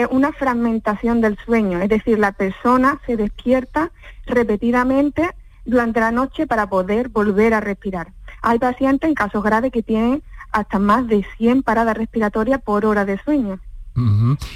una 0.09 0.33
fragmentación 0.33 1.21
del 1.21 1.37
sueño, 1.45 1.83
es 1.83 1.91
decir, 1.91 2.19
la 2.19 2.33
persona 2.33 2.99
se 3.05 3.19
despierta 3.19 3.91
repetidamente 4.25 5.29
durante 5.67 6.01
la 6.01 6.13
noche 6.13 6.47
para 6.47 6.67
poder 6.67 7.11
volver 7.11 7.53
a 7.53 7.61
respirar. 7.61 8.16
Hay 8.43 8.59
pacientes 8.59 9.09
en 9.09 9.15
casos 9.15 9.43
graves 9.43 9.73
que 9.73 9.83
tienen 9.83 10.23
hasta 10.53 10.79
más 10.79 11.07
de 11.07 11.25
100 11.39 11.63
paradas 11.63 11.97
respiratorias 11.97 12.61
por 12.63 12.87
hora 12.87 13.05
de 13.05 13.19
sueño. 13.23 13.61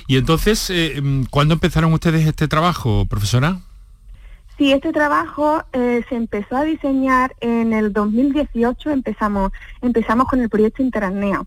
Y 0.06 0.18
entonces, 0.18 0.68
eh, 0.68 1.02
¿cuándo 1.30 1.54
empezaron 1.54 1.92
ustedes 1.94 2.26
este 2.26 2.46
trabajo, 2.46 3.06
profesora? 3.06 3.60
Sí, 4.58 4.72
este 4.72 4.92
trabajo 4.92 5.64
eh, 5.72 6.04
se 6.10 6.16
empezó 6.16 6.58
a 6.58 6.64
diseñar 6.64 7.34
en 7.40 7.72
el 7.72 7.94
2018, 7.94 8.90
empezamos, 8.90 9.52
empezamos 9.80 10.28
con 10.28 10.42
el 10.42 10.50
proyecto 10.50 10.82
Interanea. 10.82 11.42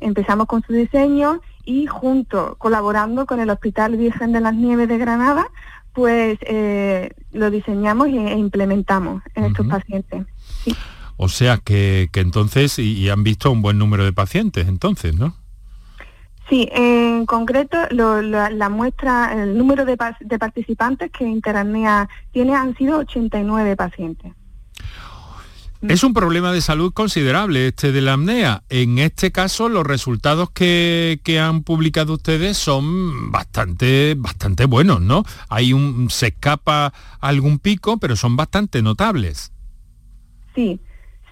Empezamos 0.00 0.46
con 0.46 0.62
su 0.62 0.74
diseño 0.74 1.40
y 1.64 1.86
junto, 1.86 2.56
colaborando 2.58 3.24
con 3.24 3.40
el 3.40 3.48
Hospital 3.48 3.96
Virgen 3.96 4.32
de 4.32 4.40
las 4.40 4.54
Nieves 4.54 4.88
de 4.88 4.98
Granada, 4.98 5.48
pues 5.94 6.38
eh, 6.42 7.10
lo 7.32 7.50
diseñamos 7.50 8.08
e 8.08 8.36
implementamos 8.36 9.22
en 9.34 9.44
estos 9.44 9.66
pacientes. 9.66 10.26
O 11.20 11.28
sea 11.28 11.58
que, 11.58 12.08
entonces, 12.14 12.78
y, 12.78 13.08
han 13.10 13.24
visto 13.24 13.50
un 13.50 13.60
buen 13.60 13.76
número 13.76 14.04
de 14.04 14.12
pacientes 14.12 14.68
entonces, 14.68 15.16
¿no? 15.16 15.36
Sí, 16.48 16.68
en 16.72 17.26
concreto 17.26 17.76
la, 17.90 18.68
muestra, 18.70 19.34
el 19.34 19.58
número 19.58 19.84
de, 19.84 19.96
participantes 19.96 21.10
que 21.10 21.24
Interanea 21.24 22.08
tiene 22.32 22.54
han 22.54 22.74
sido 22.76 22.98
89 22.98 23.76
pacientes. 23.76 24.32
Es 25.82 26.02
un 26.02 26.14
problema 26.14 26.52
de 26.52 26.60
salud 26.60 26.92
considerable 26.92 27.68
este 27.68 27.90
de 27.90 28.00
la 28.00 28.14
apnea. 28.14 28.62
En 28.68 28.98
este 28.98 29.32
caso, 29.32 29.68
los 29.68 29.86
resultados 29.86 30.50
que, 30.50 31.20
han 31.40 31.64
publicado 31.64 32.14
ustedes 32.14 32.56
son 32.56 33.32
bastante, 33.32 34.14
bastante 34.16 34.66
buenos, 34.66 35.00
¿no? 35.00 35.24
Hay 35.48 35.72
un, 35.72 36.10
se 36.10 36.28
escapa 36.28 36.92
algún 37.20 37.58
pico, 37.58 37.98
pero 37.98 38.14
son 38.14 38.36
bastante 38.36 38.82
notables. 38.82 39.52
Sí, 40.54 40.80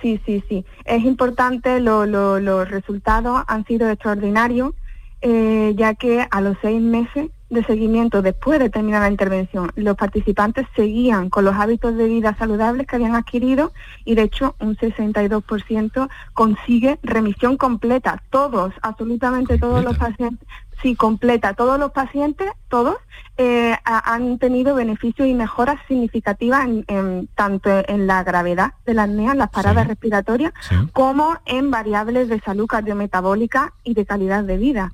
sí, 0.00 0.20
sí, 0.24 0.42
sí. 0.48 0.64
Es 0.84 1.04
importante, 1.04 1.80
los 1.80 2.70
resultados 2.70 3.42
han 3.46 3.64
sido 3.66 3.88
extraordinarios 3.90 4.74
eh, 5.22 5.74
ya 5.76 5.94
que 5.94 6.26
a 6.30 6.40
los 6.40 6.56
seis 6.60 6.80
meses 6.80 7.30
de 7.48 7.64
seguimiento 7.64 8.22
después 8.22 8.58
de 8.58 8.70
terminar 8.70 9.02
la 9.02 9.10
intervención, 9.10 9.70
los 9.76 9.96
participantes 9.96 10.66
seguían 10.74 11.30
con 11.30 11.44
los 11.44 11.54
hábitos 11.54 11.96
de 11.96 12.06
vida 12.06 12.36
saludables 12.36 12.86
que 12.86 12.96
habían 12.96 13.14
adquirido 13.14 13.72
y 14.04 14.14
de 14.14 14.22
hecho 14.22 14.56
un 14.58 14.76
62% 14.76 16.08
consigue 16.34 16.98
remisión 17.02 17.56
completa. 17.56 18.22
Todos, 18.30 18.72
absolutamente 18.82 19.58
todos 19.58 19.84
los 19.84 19.96
pacientes, 19.96 20.46
sí, 20.82 20.94
completa. 20.94 21.54
Todos 21.54 21.78
los 21.78 21.92
pacientes, 21.92 22.50
todos, 22.68 22.96
eh, 23.38 23.76
han 23.84 24.38
tenido 24.38 24.74
beneficios 24.74 25.28
y 25.28 25.34
mejoras 25.34 25.78
significativas 25.88 26.66
en, 26.66 27.28
tanto 27.34 27.70
en 27.86 28.06
la 28.06 28.24
gravedad 28.24 28.72
de 28.84 28.94
la 28.94 29.04
apnea, 29.04 29.32
en 29.32 29.38
las 29.38 29.50
paradas 29.50 29.86
respiratorias, 29.86 30.52
como 30.92 31.36
en 31.44 31.70
variables 31.70 32.28
de 32.28 32.40
salud 32.40 32.66
cardiometabólica 32.66 33.72
y 33.84 33.94
de 33.94 34.06
calidad 34.06 34.44
de 34.44 34.56
vida. 34.56 34.92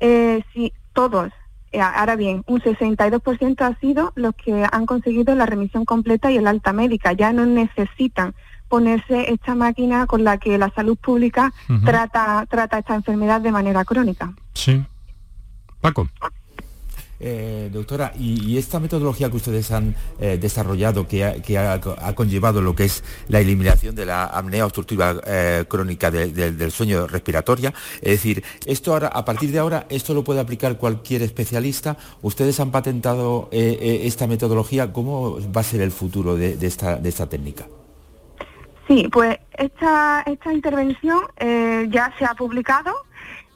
Eh, 0.00 0.42
sí, 0.52 0.72
todos. 0.92 1.32
Eh, 1.74 1.80
ahora 1.80 2.14
bien, 2.14 2.44
un 2.46 2.60
62% 2.60 3.60
ha 3.62 3.76
sido 3.80 4.12
los 4.14 4.32
que 4.36 4.64
han 4.70 4.86
conseguido 4.86 5.34
la 5.34 5.44
remisión 5.44 5.84
completa 5.84 6.30
y 6.30 6.36
el 6.36 6.46
alta 6.46 6.72
médica. 6.72 7.12
Ya 7.12 7.32
no 7.32 7.46
necesitan 7.46 8.32
ponerse 8.68 9.32
esta 9.32 9.56
máquina 9.56 10.06
con 10.06 10.22
la 10.22 10.38
que 10.38 10.56
la 10.56 10.70
salud 10.70 10.96
pública 10.96 11.52
trata, 11.84 12.46
trata 12.48 12.78
esta 12.78 12.94
enfermedad 12.94 13.40
de 13.40 13.50
manera 13.50 13.84
crónica. 13.84 14.32
Sí. 14.54 14.84
Paco. 15.80 16.08
Eh, 17.20 17.70
doctora, 17.72 18.12
y, 18.18 18.58
esta 18.58 18.80
metodología 18.80 19.30
que 19.30 19.36
ustedes 19.36 19.70
han 19.70 19.94
eh, 20.18 20.36
desarrollado, 20.40 21.06
que, 21.06 21.24
ha, 21.24 22.14
conllevado 22.14 22.60
lo 22.60 22.74
que 22.74 22.84
es 22.84 23.04
la 23.28 23.40
eliminación 23.40 23.94
de 23.94 24.04
la 24.06 24.24
apnea 24.24 24.66
obstructiva 24.66 25.16
eh, 25.24 25.64
crónica 25.68 26.10
del 26.10 26.72
sueño 26.72 27.06
respiratoria, 27.06 27.72
es 28.00 28.10
decir, 28.10 28.42
esto 28.66 28.92
ahora, 28.92 29.08
a 29.08 29.24
partir 29.24 29.52
de 29.52 29.58
ahora, 29.58 29.86
esto 29.88 30.12
lo 30.12 30.24
puede 30.24 30.40
aplicar 30.40 30.76
cualquier 30.76 31.22
especialista. 31.22 31.96
Ustedes 32.22 32.58
han 32.60 32.70
patentado 32.70 33.48
esta 33.52 34.26
metodología. 34.26 34.92
¿Cómo 34.92 35.38
va 35.52 35.60
a 35.60 35.64
ser 35.64 35.80
el 35.80 35.92
futuro 35.92 36.36
de, 36.36 36.58
esta, 36.60 37.28
técnica? 37.28 37.66
Sí, 38.88 39.08
pues 39.10 39.38
esta, 39.56 40.22
esta 40.26 40.52
intervención 40.52 41.22
ya 41.90 42.12
se 42.18 42.24
ha 42.24 42.34
publicado 42.34 42.92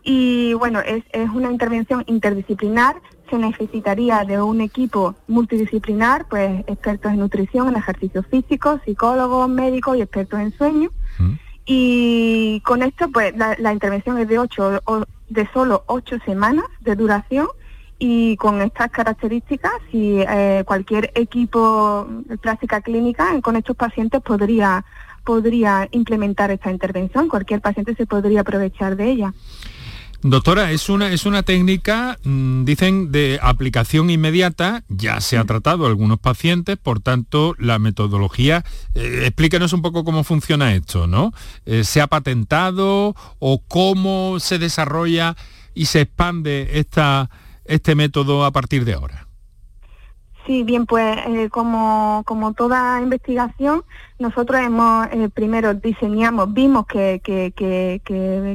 y 0.02 0.54
bueno, 0.54 0.80
es, 0.80 1.04
es 1.12 1.28
una 1.30 1.50
intervención 1.50 2.04
interdisciplinar 2.06 2.96
se 3.28 3.38
necesitaría 3.38 4.24
de 4.24 4.40
un 4.40 4.60
equipo 4.60 5.14
multidisciplinar, 5.26 6.26
pues 6.28 6.64
expertos 6.66 7.12
en 7.12 7.18
nutrición, 7.18 7.68
en 7.68 7.76
ejercicio 7.76 8.22
físico, 8.22 8.80
psicólogos, 8.84 9.48
médicos 9.48 9.96
y 9.96 10.02
expertos 10.02 10.40
en 10.40 10.52
sueño. 10.56 10.90
Mm. 11.18 11.32
Y 11.66 12.60
con 12.64 12.82
esto, 12.82 13.10
pues 13.10 13.34
la, 13.36 13.72
intervención 13.72 14.18
es 14.18 14.28
de 14.28 14.38
ocho, 14.38 14.80
de 15.28 15.48
solo 15.52 15.84
ocho 15.86 16.16
semanas 16.24 16.64
de 16.80 16.96
duración 16.96 17.46
y 17.98 18.36
con 18.36 18.62
estas 18.62 18.90
características, 18.90 19.72
si 19.90 20.20
eh, 20.20 20.62
cualquier 20.66 21.10
equipo 21.14 22.06
de 22.26 22.38
práctica 22.38 22.80
clínica 22.80 23.38
con 23.42 23.56
estos 23.56 23.76
pacientes 23.76 24.22
podría 24.22 24.84
podría 25.28 25.86
implementar 25.90 26.50
esta 26.50 26.70
intervención, 26.70 27.28
cualquier 27.28 27.60
paciente 27.60 27.94
se 27.94 28.06
podría 28.06 28.40
aprovechar 28.40 28.96
de 28.96 29.10
ella. 29.10 29.34
Doctora, 30.22 30.72
es 30.72 30.88
una, 30.88 31.12
es 31.12 31.26
una 31.26 31.44
técnica, 31.44 32.18
mm, 32.24 32.64
dicen, 32.64 33.12
de 33.12 33.38
aplicación 33.40 34.10
inmediata, 34.10 34.82
ya 34.88 35.20
se 35.20 35.38
ha 35.38 35.44
tratado 35.44 35.84
a 35.84 35.88
algunos 35.88 36.18
pacientes, 36.18 36.76
por 36.76 36.98
tanto, 36.98 37.54
la 37.56 37.78
metodología, 37.78 38.64
eh, 38.96 39.22
explíquenos 39.26 39.72
un 39.72 39.80
poco 39.80 40.02
cómo 40.04 40.24
funciona 40.24 40.74
esto, 40.74 41.06
¿no? 41.06 41.32
Eh, 41.66 41.84
¿Se 41.84 42.00
ha 42.00 42.08
patentado 42.08 43.14
o 43.38 43.62
cómo 43.68 44.40
se 44.40 44.58
desarrolla 44.58 45.36
y 45.72 45.84
se 45.84 46.00
expande 46.00 46.80
esta, 46.80 47.30
este 47.64 47.94
método 47.94 48.44
a 48.44 48.50
partir 48.50 48.84
de 48.84 48.94
ahora? 48.94 49.27
Sí, 50.48 50.62
bien, 50.62 50.86
pues 50.86 51.18
eh, 51.26 51.50
como, 51.50 52.22
como 52.24 52.54
toda 52.54 53.02
investigación, 53.02 53.84
nosotros 54.18 54.58
hemos 54.62 55.06
eh, 55.08 55.28
primero 55.28 55.74
diseñamos, 55.74 56.54
vimos 56.54 56.86
que, 56.86 57.20
que, 57.22 57.52
que, 57.54 58.00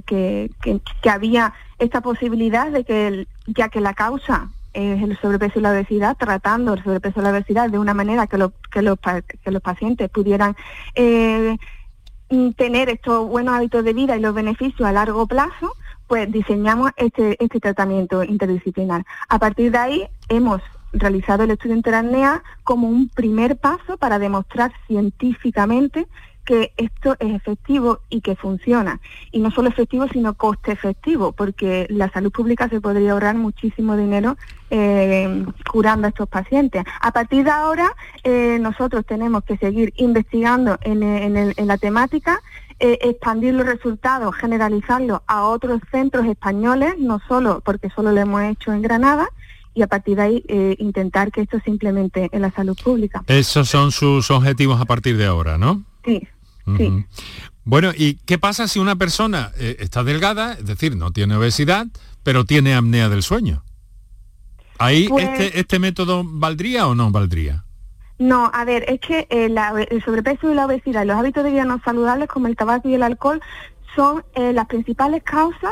que, 0.03 1.09
había 1.11 1.53
esta 1.77 2.01
posibilidad 2.01 2.71
de 2.71 2.83
que, 2.83 3.27
ya 3.45 3.69
que 3.69 3.79
la 3.79 3.93
causa 3.93 4.49
es 4.73 5.03
el 5.03 5.15
sobrepeso 5.19 5.59
y 5.59 5.61
la 5.61 5.69
obesidad, 5.69 6.17
tratando 6.17 6.73
el 6.73 6.83
sobrepeso 6.83 7.19
y 7.19 7.23
la 7.25 7.29
obesidad 7.29 7.69
de 7.69 7.77
una 7.77 7.93
manera 7.93 8.25
que, 8.25 8.39
lo, 8.39 8.53
los, 8.73 8.97
los 9.45 9.61
pacientes 9.61 10.09
pudieran 10.09 10.55
eh, 10.95 11.57
tener 12.57 12.89
estos 12.89 13.27
buenos 13.29 13.53
hábitos 13.53 13.85
de 13.85 13.93
vida 13.93 14.17
y 14.17 14.19
los 14.19 14.33
beneficios 14.33 14.89
a 14.89 14.93
largo 14.93 15.27
plazo, 15.27 15.75
pues 16.07 16.31
diseñamos 16.31 16.89
este, 16.95 17.37
este 17.39 17.59
tratamiento 17.59 18.23
interdisciplinar. 18.23 19.05
A 19.29 19.37
partir 19.37 19.71
de 19.71 19.77
ahí 19.77 20.07
hemos 20.27 20.59
realizado 20.93 21.43
el 21.43 21.51
estudio 21.51 21.75
interanea 21.75 22.43
como 22.63 22.87
un 22.87 23.09
primer 23.09 23.57
paso 23.57 23.97
para 23.97 24.19
demostrar 24.19 24.71
científicamente 24.87 26.07
que 26.45 26.73
esto 26.77 27.15
es 27.19 27.33
efectivo 27.33 27.99
y 28.09 28.21
que 28.21 28.35
funciona. 28.35 28.99
Y 29.31 29.39
no 29.39 29.51
solo 29.51 29.69
efectivo, 29.69 30.07
sino 30.09 30.33
coste 30.33 30.71
efectivo, 30.71 31.31
porque 31.31 31.87
la 31.89 32.09
salud 32.09 32.31
pública 32.31 32.67
se 32.69 32.81
podría 32.81 33.13
ahorrar 33.13 33.35
muchísimo 33.35 33.95
dinero 33.95 34.37
eh, 34.69 35.45
curando 35.71 36.07
a 36.07 36.09
estos 36.09 36.27
pacientes. 36.27 36.83
A 37.01 37.11
partir 37.11 37.45
de 37.45 37.51
ahora, 37.51 37.93
eh, 38.23 38.57
nosotros 38.59 39.05
tenemos 39.05 39.43
que 39.43 39.57
seguir 39.57 39.93
investigando 39.95 40.77
en, 40.81 41.67
la 41.67 41.77
temática, 41.77 42.41
eh, 42.79 42.97
expandir 43.01 43.53
los 43.53 43.65
resultados, 43.65 44.35
generalizarlos 44.35 45.21
a 45.27 45.45
otros 45.45 45.79
centros 45.91 46.25
españoles, 46.25 46.95
no 46.97 47.21
solo 47.27 47.61
porque 47.63 47.89
solo 47.89 48.11
lo 48.11 48.19
hemos 48.19 48.43
hecho 48.43 48.73
en 48.73 48.81
Granada, 48.81 49.29
y 49.73 49.81
a 49.81 49.87
partir 49.87 50.17
de 50.17 50.21
ahí 50.21 50.43
eh, 50.47 50.75
intentar 50.79 51.31
que 51.31 51.41
esto 51.41 51.59
se 51.63 51.69
implemente 51.69 52.29
en 52.31 52.41
la 52.41 52.51
salud 52.51 52.77
pública. 52.81 53.23
Esos 53.27 53.69
son 53.69 53.91
sus 53.91 54.29
objetivos 54.31 54.79
a 54.79 54.85
partir 54.85 55.17
de 55.17 55.25
ahora, 55.25 55.57
¿no? 55.57 55.83
Sí, 56.05 56.27
sí. 56.77 57.05
Bueno, 57.65 57.91
¿y 57.95 58.15
qué 58.25 58.37
pasa 58.37 58.67
si 58.67 58.79
una 58.79 58.95
persona 58.95 59.51
eh, 59.57 59.77
está 59.79 60.03
delgada, 60.03 60.53
es 60.53 60.65
decir, 60.65 60.95
no 60.95 61.11
tiene 61.11 61.35
obesidad, 61.35 61.87
pero 62.21 62.45
tiene 62.45 62.75
apnea 62.75 63.09
del 63.09 63.23
sueño? 63.23 63.63
¿Ahí 64.79 65.07
pues 65.07 65.27
este, 65.29 65.59
este 65.59 65.79
método 65.79 66.23
valdría 66.25 66.87
o 66.87 66.95
no 66.95 67.09
valdría? 67.11 67.63
No, 68.19 68.51
a 68.53 68.65
ver, 68.65 68.85
es 68.87 68.99
que 68.99 69.27
eh, 69.29 69.55
el 69.89 70.03
sobrepeso 70.03 70.51
y 70.51 70.55
la 70.55 70.65
obesidad 70.65 71.03
y 71.03 71.07
los 71.07 71.17
hábitos 71.17 71.43
de 71.43 71.51
vida 71.51 71.65
no 71.65 71.81
saludables 71.83 72.27
como 72.27 72.47
el 72.47 72.55
tabaco 72.55 72.89
y 72.89 72.95
el 72.95 73.03
alcohol 73.03 73.41
son 73.95 74.23
las 74.35 74.65
principales 74.65 75.21
causas 75.21 75.71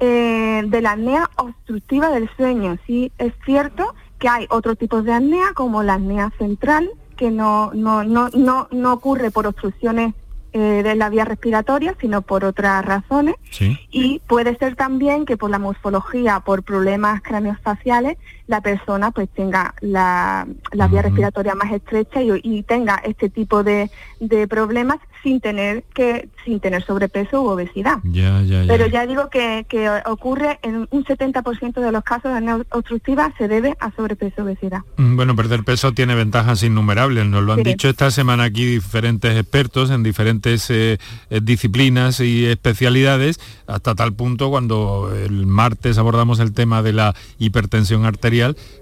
eh, 0.00 0.62
de 0.66 0.80
la 0.82 0.92
apnea 0.92 1.30
obstructiva 1.36 2.10
del 2.10 2.28
sueño. 2.36 2.78
Sí, 2.86 3.12
es 3.18 3.32
cierto 3.44 3.94
que 4.18 4.28
hay 4.28 4.46
otros 4.50 4.78
tipos 4.78 5.04
de 5.04 5.12
apnea, 5.12 5.52
como 5.54 5.82
la 5.82 5.94
apnea 5.94 6.32
central, 6.38 6.90
que 7.16 7.30
no, 7.30 7.72
no, 7.74 8.04
no, 8.04 8.28
no, 8.30 8.68
no 8.70 8.92
ocurre 8.92 9.30
por 9.30 9.46
obstrucciones 9.46 10.14
eh, 10.52 10.82
de 10.82 10.94
la 10.94 11.10
vía 11.10 11.26
respiratoria, 11.26 11.94
sino 12.00 12.22
por 12.22 12.44
otras 12.44 12.82
razones. 12.82 13.34
Y 13.90 14.20
puede 14.26 14.56
ser 14.56 14.74
también 14.74 15.26
que 15.26 15.36
por 15.36 15.50
la 15.50 15.58
morfología, 15.58 16.40
por 16.40 16.62
problemas 16.62 17.20
craneofaciales, 17.20 18.16
la 18.46 18.60
persona 18.60 19.10
pues 19.10 19.28
tenga 19.30 19.74
la, 19.80 20.46
vía 20.90 21.02
respiratoria 21.02 21.54
más 21.54 21.72
estrecha 21.72 22.20
y, 22.22 22.62
tenga 22.62 22.96
este 23.04 23.28
tipo 23.28 23.62
de, 23.62 23.90
problemas 24.48 24.98
sin 25.22 25.40
tener 25.40 25.82
que 25.94 26.28
sin 26.44 26.60
tener 26.60 26.84
sobrepeso 26.84 27.42
u 27.42 27.48
obesidad. 27.48 27.98
Pero 28.68 28.86
ya 28.86 29.06
digo 29.06 29.28
que, 29.30 29.66
ocurre 30.06 30.58
en 30.62 30.86
un 30.90 31.04
70% 31.04 31.80
de 31.80 31.92
los 31.92 32.04
casos 32.04 32.32
de 32.32 32.64
obstructiva 32.70 33.32
se 33.36 33.48
debe 33.48 33.76
a 33.80 33.90
sobrepeso 33.92 34.42
obesidad. 34.42 34.82
Mm, 34.96 35.16
bueno, 35.16 35.34
perder 35.34 35.64
peso 35.64 35.92
tiene 35.92 36.14
ventajas 36.14 36.62
innumerables, 36.62 37.26
nos 37.26 37.42
lo 37.42 37.52
han 37.52 37.62
dicho 37.62 37.88
esta 37.88 38.10
semana 38.10 38.44
aquí 38.44 38.64
diferentes 38.64 39.36
expertos 39.36 39.90
en 39.90 40.02
diferentes 40.02 40.70
eh, 40.70 40.98
eh, 41.30 41.40
disciplinas 41.42 42.20
y 42.20 42.46
especialidades, 42.46 43.40
hasta 43.66 43.94
tal 43.96 44.12
punto 44.12 44.50
cuando 44.50 45.12
el 45.12 45.46
martes 45.46 45.98
abordamos 45.98 46.38
el 46.38 46.52
tema 46.52 46.82
de 46.82 46.92
la 46.92 47.14
hipertensión 47.38 48.04
arterial 48.04 48.35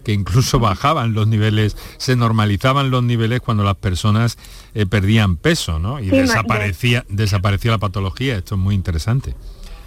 que 0.05 0.12
incluso 0.12 0.59
bajaban 0.59 1.14
los 1.14 1.27
niveles, 1.27 1.77
se 1.99 2.17
normalizaban 2.17 2.90
los 2.90 3.03
niveles 3.03 3.40
cuando 3.40 3.64
las 3.64 3.77
personas 3.77 4.38
eh, 4.75 4.87
perdían 4.87 5.37
peso, 5.37 5.79
¿no? 5.79 6.01
Y 6.01 6.07
desaparecía, 6.07 7.05
desaparecía 7.09 7.73
la 7.73 7.79
patología. 7.79 8.37
Esto 8.37 8.55
es 8.55 8.61
muy 8.61 8.75
interesante. 8.75 9.35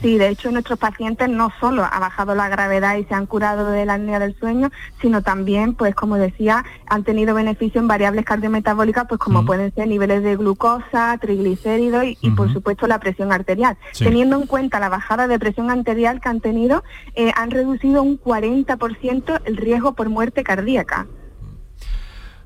Sí, 0.01 0.17
de 0.17 0.29
hecho 0.29 0.51
nuestros 0.51 0.77
pacientes 0.77 1.27
no 1.27 1.51
solo 1.60 1.83
ha 1.83 1.99
bajado 1.99 2.36
la 2.36 2.49
gravedad 2.49 2.97
y 2.97 3.05
se 3.05 3.15
han 3.15 3.25
curado 3.25 3.71
de 3.71 3.86
la 3.86 3.95
apnea 3.95 4.19
del 4.19 4.38
sueño, 4.38 4.69
sino 5.01 5.23
también, 5.23 5.73
pues 5.73 5.95
como 5.95 6.17
decía, 6.17 6.63
han 6.86 7.03
tenido 7.03 7.33
beneficio 7.33 7.81
en 7.81 7.88
variables 7.88 8.23
cardiometabólicas, 8.25 9.05
pues 9.07 9.19
como 9.19 9.45
pueden 9.45 9.73
ser 9.73 9.88
niveles 9.88 10.21
de 10.21 10.36
glucosa, 10.36 11.17
triglicéridos 11.19 12.03
y, 12.21 12.29
por 12.31 12.53
supuesto 12.53 12.86
la 12.86 12.99
presión 12.99 13.31
arterial. 13.31 13.77
Teniendo 13.97 14.39
en 14.39 14.45
cuenta 14.45 14.79
la 14.79 14.89
bajada 14.89 15.27
de 15.27 15.39
presión 15.39 15.71
arterial 15.71 16.21
que 16.21 16.29
han 16.29 16.41
tenido, 16.41 16.83
eh, 17.15 17.31
han 17.36 17.49
reducido 17.49 18.03
un 18.03 18.19
40% 18.19 19.41
el 19.45 19.57
riesgo 19.57 19.93
por 19.93 20.10
muerte 20.10 20.43
cardíaca. 20.43 21.07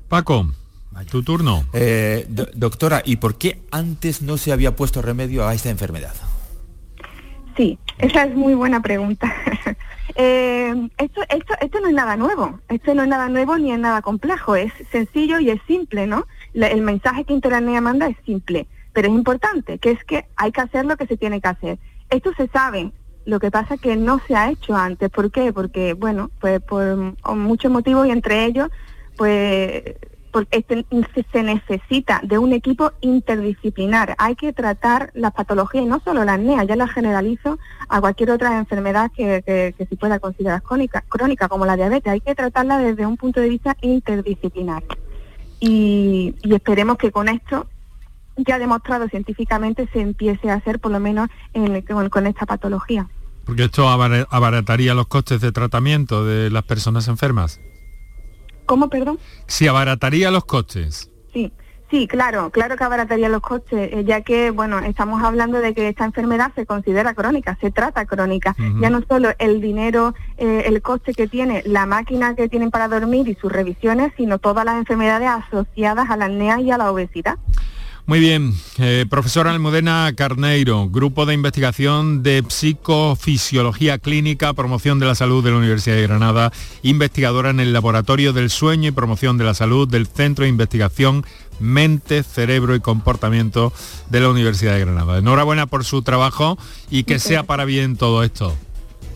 Paco, 0.08 0.46
tu 1.10 1.22
turno. 1.22 1.66
Eh, 1.72 2.26
doctora, 2.54 3.02
¿y 3.04 3.16
por 3.16 3.36
qué 3.36 3.62
antes 3.70 4.22
no 4.22 4.38
se 4.38 4.52
había 4.52 4.74
puesto 4.74 5.02
remedio 5.02 5.46
a 5.46 5.54
esta 5.54 5.70
enfermedad? 5.70 6.14
Sí, 7.56 7.78
esa 7.98 8.24
es 8.24 8.34
muy 8.34 8.54
buena 8.54 8.80
pregunta. 8.82 9.32
Eh, 10.14 10.74
esto, 10.98 11.22
esto, 11.30 11.54
esto 11.62 11.80
no 11.80 11.88
es 11.88 11.94
nada 11.94 12.18
nuevo, 12.18 12.60
esto 12.68 12.94
no 12.94 13.02
es 13.02 13.08
nada 13.08 13.30
nuevo 13.30 13.56
ni 13.56 13.72
es 13.72 13.78
nada 13.78 14.02
complejo, 14.02 14.56
es 14.56 14.70
sencillo 14.90 15.40
y 15.40 15.48
es 15.48 15.58
simple, 15.66 16.06
¿no? 16.06 16.26
el 16.52 16.82
mensaje 16.82 17.24
que 17.24 17.32
Interanea 17.32 17.80
manda 17.80 18.08
es 18.08 18.16
simple, 18.26 18.66
pero 18.92 19.08
es 19.08 19.14
importante, 19.14 19.78
que 19.78 19.92
es 19.92 20.04
que 20.04 20.26
hay 20.36 20.52
que 20.52 20.60
hacer 20.60 20.84
lo 20.84 20.98
que 20.98 21.06
se 21.06 21.16
tiene 21.16 21.40
que 21.40 21.48
hacer. 21.48 21.78
Esto 22.10 22.30
se 22.36 22.46
sabe, 22.48 22.92
lo 23.24 23.40
que 23.40 23.50
pasa 23.50 23.74
es 23.74 23.80
que 23.80 23.96
no 23.96 24.20
se 24.26 24.36
ha 24.36 24.50
hecho 24.50 24.76
antes. 24.76 25.08
¿Por 25.08 25.30
qué? 25.30 25.52
Porque, 25.52 25.94
bueno, 25.94 26.30
pues 26.40 26.60
por 26.60 27.14
muchos 27.34 27.70
motivos 27.70 28.06
y 28.06 28.10
entre 28.10 28.44
ellos, 28.44 28.68
pues 29.16 29.82
porque 30.32 30.64
se 31.32 31.42
necesita 31.42 32.20
de 32.24 32.38
un 32.38 32.52
equipo 32.52 32.92
interdisciplinar. 33.02 34.16
Hay 34.18 34.34
que 34.34 34.52
tratar 34.52 35.10
las 35.14 35.32
patologías, 35.32 35.84
y 35.84 35.88
no 35.88 36.00
solo 36.04 36.24
la 36.24 36.34
apnea, 36.34 36.64
ya 36.64 36.74
la 36.74 36.88
generalizo 36.88 37.58
a 37.88 38.00
cualquier 38.00 38.30
otra 38.30 38.58
enfermedad 38.58 39.10
que, 39.14 39.42
que, 39.46 39.86
se 39.86 39.96
pueda 39.96 40.18
considerar 40.18 40.62
crónica, 40.62 41.04
crónica, 41.08 41.48
como 41.48 41.66
la 41.66 41.76
diabetes. 41.76 42.12
Hay 42.12 42.20
que 42.20 42.34
tratarla 42.34 42.78
desde 42.78 43.06
un 43.06 43.16
punto 43.16 43.40
de 43.40 43.50
vista 43.50 43.76
interdisciplinar. 43.82 44.82
Y, 45.60 46.34
esperemos 46.42 46.96
que 46.98 47.12
con 47.12 47.28
esto 47.28 47.68
ya 48.36 48.58
demostrado 48.58 49.06
científicamente 49.08 49.88
se 49.92 50.00
empiece 50.00 50.50
a 50.50 50.54
hacer 50.54 50.80
por 50.80 50.90
lo 50.90 50.98
menos 50.98 51.28
con 52.10 52.26
esta 52.26 52.46
patología. 52.46 53.08
Porque 53.44 53.64
esto 53.64 53.88
abarataría 53.88 54.94
los 54.94 55.06
costes 55.06 55.40
de 55.40 55.52
tratamiento 55.52 56.24
de 56.24 56.50
las 56.50 56.64
personas 56.64 57.06
enfermas. 57.06 57.60
¿Cómo, 58.72 58.88
perdón? 58.88 59.18
Si 59.48 59.68
abarataría 59.68 60.30
los 60.30 60.46
costes. 60.46 61.10
Sí, 61.34 61.52
sí, 61.90 62.08
claro, 62.08 62.48
claro 62.48 62.74
que 62.78 62.84
abarataría 62.84 63.28
los 63.28 63.42
costes, 63.42 63.92
eh, 63.92 64.02
ya 64.06 64.22
que, 64.22 64.50
bueno, 64.50 64.78
estamos 64.78 65.22
hablando 65.22 65.58
de 65.58 65.74
que 65.74 65.88
esta 65.88 66.06
enfermedad 66.06 66.52
se 66.54 66.64
considera 66.64 67.12
crónica, 67.12 67.58
se 67.60 67.70
trata 67.70 68.06
crónica. 68.06 68.56
Ya 68.80 68.88
no 68.88 69.02
solo 69.06 69.28
el 69.38 69.60
dinero, 69.60 70.14
eh, 70.38 70.62
el 70.64 70.80
coste 70.80 71.12
que 71.12 71.28
tiene 71.28 71.62
la 71.66 71.84
máquina 71.84 72.34
que 72.34 72.48
tienen 72.48 72.70
para 72.70 72.88
dormir 72.88 73.28
y 73.28 73.34
sus 73.34 73.52
revisiones, 73.52 74.14
sino 74.16 74.38
todas 74.38 74.64
las 74.64 74.76
enfermedades 74.76 75.28
asociadas 75.28 76.08
a 76.08 76.16
la 76.16 76.24
apnea 76.24 76.58
y 76.58 76.70
a 76.70 76.78
la 76.78 76.90
obesidad. 76.90 77.36
Muy 78.04 78.18
bien, 78.18 78.52
eh, 78.78 79.06
profesora 79.08 79.52
Almudena 79.52 80.12
Carneiro, 80.16 80.88
Grupo 80.90 81.24
de 81.24 81.34
Investigación 81.34 82.24
de 82.24 82.44
Psicofisiología 82.46 83.98
Clínica, 83.98 84.52
Promoción 84.54 84.98
de 84.98 85.06
la 85.06 85.14
Salud 85.14 85.42
de 85.44 85.52
la 85.52 85.58
Universidad 85.58 85.94
de 85.94 86.02
Granada, 86.02 86.52
investigadora 86.82 87.50
en 87.50 87.60
el 87.60 87.72
Laboratorio 87.72 88.32
del 88.32 88.50
Sueño 88.50 88.88
y 88.88 88.92
Promoción 88.92 89.38
de 89.38 89.44
la 89.44 89.54
Salud 89.54 89.88
del 89.88 90.08
Centro 90.08 90.42
de 90.42 90.48
Investigación 90.48 91.24
Mente, 91.60 92.24
Cerebro 92.24 92.74
y 92.74 92.80
Comportamiento 92.80 93.72
de 94.10 94.20
la 94.20 94.30
Universidad 94.30 94.74
de 94.74 94.80
Granada. 94.80 95.18
Enhorabuena 95.18 95.66
por 95.66 95.84
su 95.84 96.02
trabajo 96.02 96.58
y 96.90 97.04
que 97.04 97.20
sea 97.20 97.44
para 97.44 97.64
bien 97.64 97.96
todo 97.96 98.24
esto. 98.24 98.52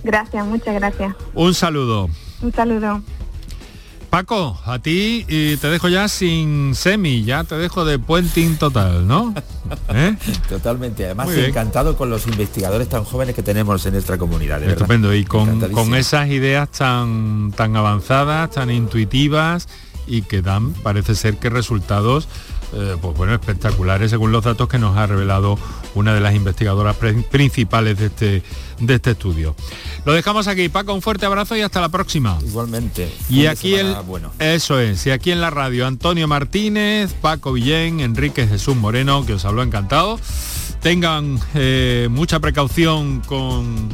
Gracias, 0.04 0.46
muchas 0.46 0.76
gracias. 0.76 1.16
Un 1.34 1.54
saludo. 1.54 2.08
Un 2.40 2.52
saludo. 2.52 3.02
Paco, 4.16 4.58
a 4.64 4.78
ti 4.78 5.26
y 5.28 5.58
te 5.58 5.68
dejo 5.68 5.90
ya 5.90 6.08
sin 6.08 6.74
semi, 6.74 7.22
ya 7.24 7.44
te 7.44 7.54
dejo 7.56 7.84
de 7.84 7.98
puenting 7.98 8.56
total, 8.56 9.06
¿no? 9.06 9.34
¿Eh? 9.90 10.16
Totalmente, 10.48 11.04
además 11.04 11.28
encantado 11.36 11.98
con 11.98 12.08
los 12.08 12.26
investigadores 12.26 12.88
tan 12.88 13.04
jóvenes 13.04 13.34
que 13.34 13.42
tenemos 13.42 13.84
en 13.84 13.92
nuestra 13.92 14.16
comunidad. 14.16 14.62
Estupendo, 14.62 15.12
y 15.12 15.26
con, 15.26 15.60
esas 15.94 16.28
ideas 16.28 16.70
tan, 16.70 17.52
tan 17.52 17.76
avanzadas, 17.76 18.52
tan 18.52 18.70
intuitivas 18.70 19.68
y 20.06 20.22
que 20.22 20.40
dan, 20.40 20.72
parece 20.72 21.14
ser 21.14 21.36
que 21.36 21.50
resultados 21.50 22.26
eh, 22.72 22.96
pues 23.00 23.16
bueno, 23.16 23.34
espectaculares 23.34 24.10
según 24.10 24.32
los 24.32 24.44
datos 24.44 24.68
que 24.68 24.78
nos 24.78 24.96
ha 24.96 25.06
revelado 25.06 25.58
una 25.94 26.14
de 26.14 26.20
las 26.20 26.34
investigadoras 26.34 26.96
principales 27.30 27.98
de 27.98 28.06
este, 28.06 28.42
de 28.80 28.94
este 28.94 29.12
estudio. 29.12 29.54
Lo 30.04 30.12
dejamos 30.12 30.46
aquí, 30.48 30.68
Paco, 30.68 30.92
un 30.94 31.02
fuerte 31.02 31.26
abrazo 31.26 31.56
y 31.56 31.62
hasta 31.62 31.80
la 31.80 31.88
próxima. 31.88 32.38
Igualmente. 32.44 33.10
Y 33.28 33.46
aquí 33.46 33.74
el, 33.74 33.94
bueno. 34.06 34.32
eso 34.38 34.80
es, 34.80 35.06
y 35.06 35.10
aquí 35.10 35.30
en 35.30 35.40
la 35.40 35.50
radio 35.50 35.86
Antonio 35.86 36.28
Martínez, 36.28 37.12
Paco 37.14 37.52
Villén, 37.52 38.00
Enrique 38.00 38.46
Jesús 38.46 38.76
Moreno, 38.76 39.24
que 39.24 39.34
os 39.34 39.44
habló 39.44 39.62
encantado. 39.62 40.20
Tengan 40.80 41.40
eh, 41.54 42.08
mucha 42.10 42.38
precaución 42.38 43.20
con 43.26 43.88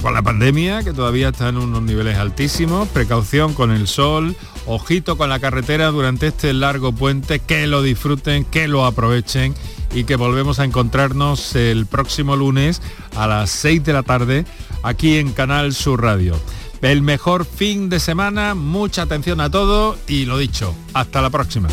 con 0.00 0.14
la 0.14 0.22
pandemia, 0.22 0.82
que 0.82 0.92
todavía 0.92 1.28
está 1.28 1.48
en 1.48 1.58
unos 1.58 1.82
niveles 1.82 2.16
altísimos, 2.16 2.88
precaución 2.88 3.54
con 3.54 3.70
el 3.70 3.86
sol, 3.86 4.36
ojito 4.66 5.16
con 5.16 5.28
la 5.28 5.40
carretera 5.40 5.90
durante 5.90 6.28
este 6.28 6.52
largo 6.52 6.92
puente, 6.92 7.40
que 7.40 7.66
lo 7.66 7.82
disfruten, 7.82 8.44
que 8.44 8.68
lo 8.68 8.86
aprovechen. 8.86 9.54
Y 9.94 10.04
que 10.04 10.16
volvemos 10.16 10.58
a 10.58 10.64
encontrarnos 10.64 11.54
el 11.54 11.84
próximo 11.84 12.34
lunes 12.34 12.80
a 13.14 13.26
las 13.26 13.50
6 13.50 13.84
de 13.84 13.92
la 13.92 14.02
tarde 14.02 14.46
aquí 14.82 15.18
en 15.18 15.32
Canal 15.32 15.74
Sur 15.74 16.00
Radio. 16.00 16.34
El 16.80 17.02
mejor 17.02 17.44
fin 17.44 17.90
de 17.90 18.00
semana, 18.00 18.54
mucha 18.54 19.02
atención 19.02 19.40
a 19.40 19.50
todo. 19.50 19.98
Y 20.08 20.24
lo 20.24 20.38
dicho, 20.38 20.74
hasta 20.94 21.20
la 21.20 21.28
próxima. 21.28 21.68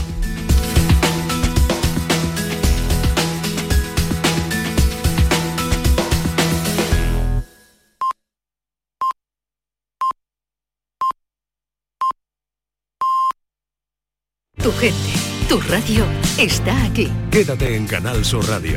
Tu 14.70 14.80
gente, 14.82 15.14
tu 15.48 15.58
radio 15.58 16.06
está 16.38 16.84
aquí. 16.84 17.08
Quédate 17.32 17.76
en 17.76 17.88
Canal 17.88 18.24
Sur 18.24 18.46
Radio, 18.46 18.68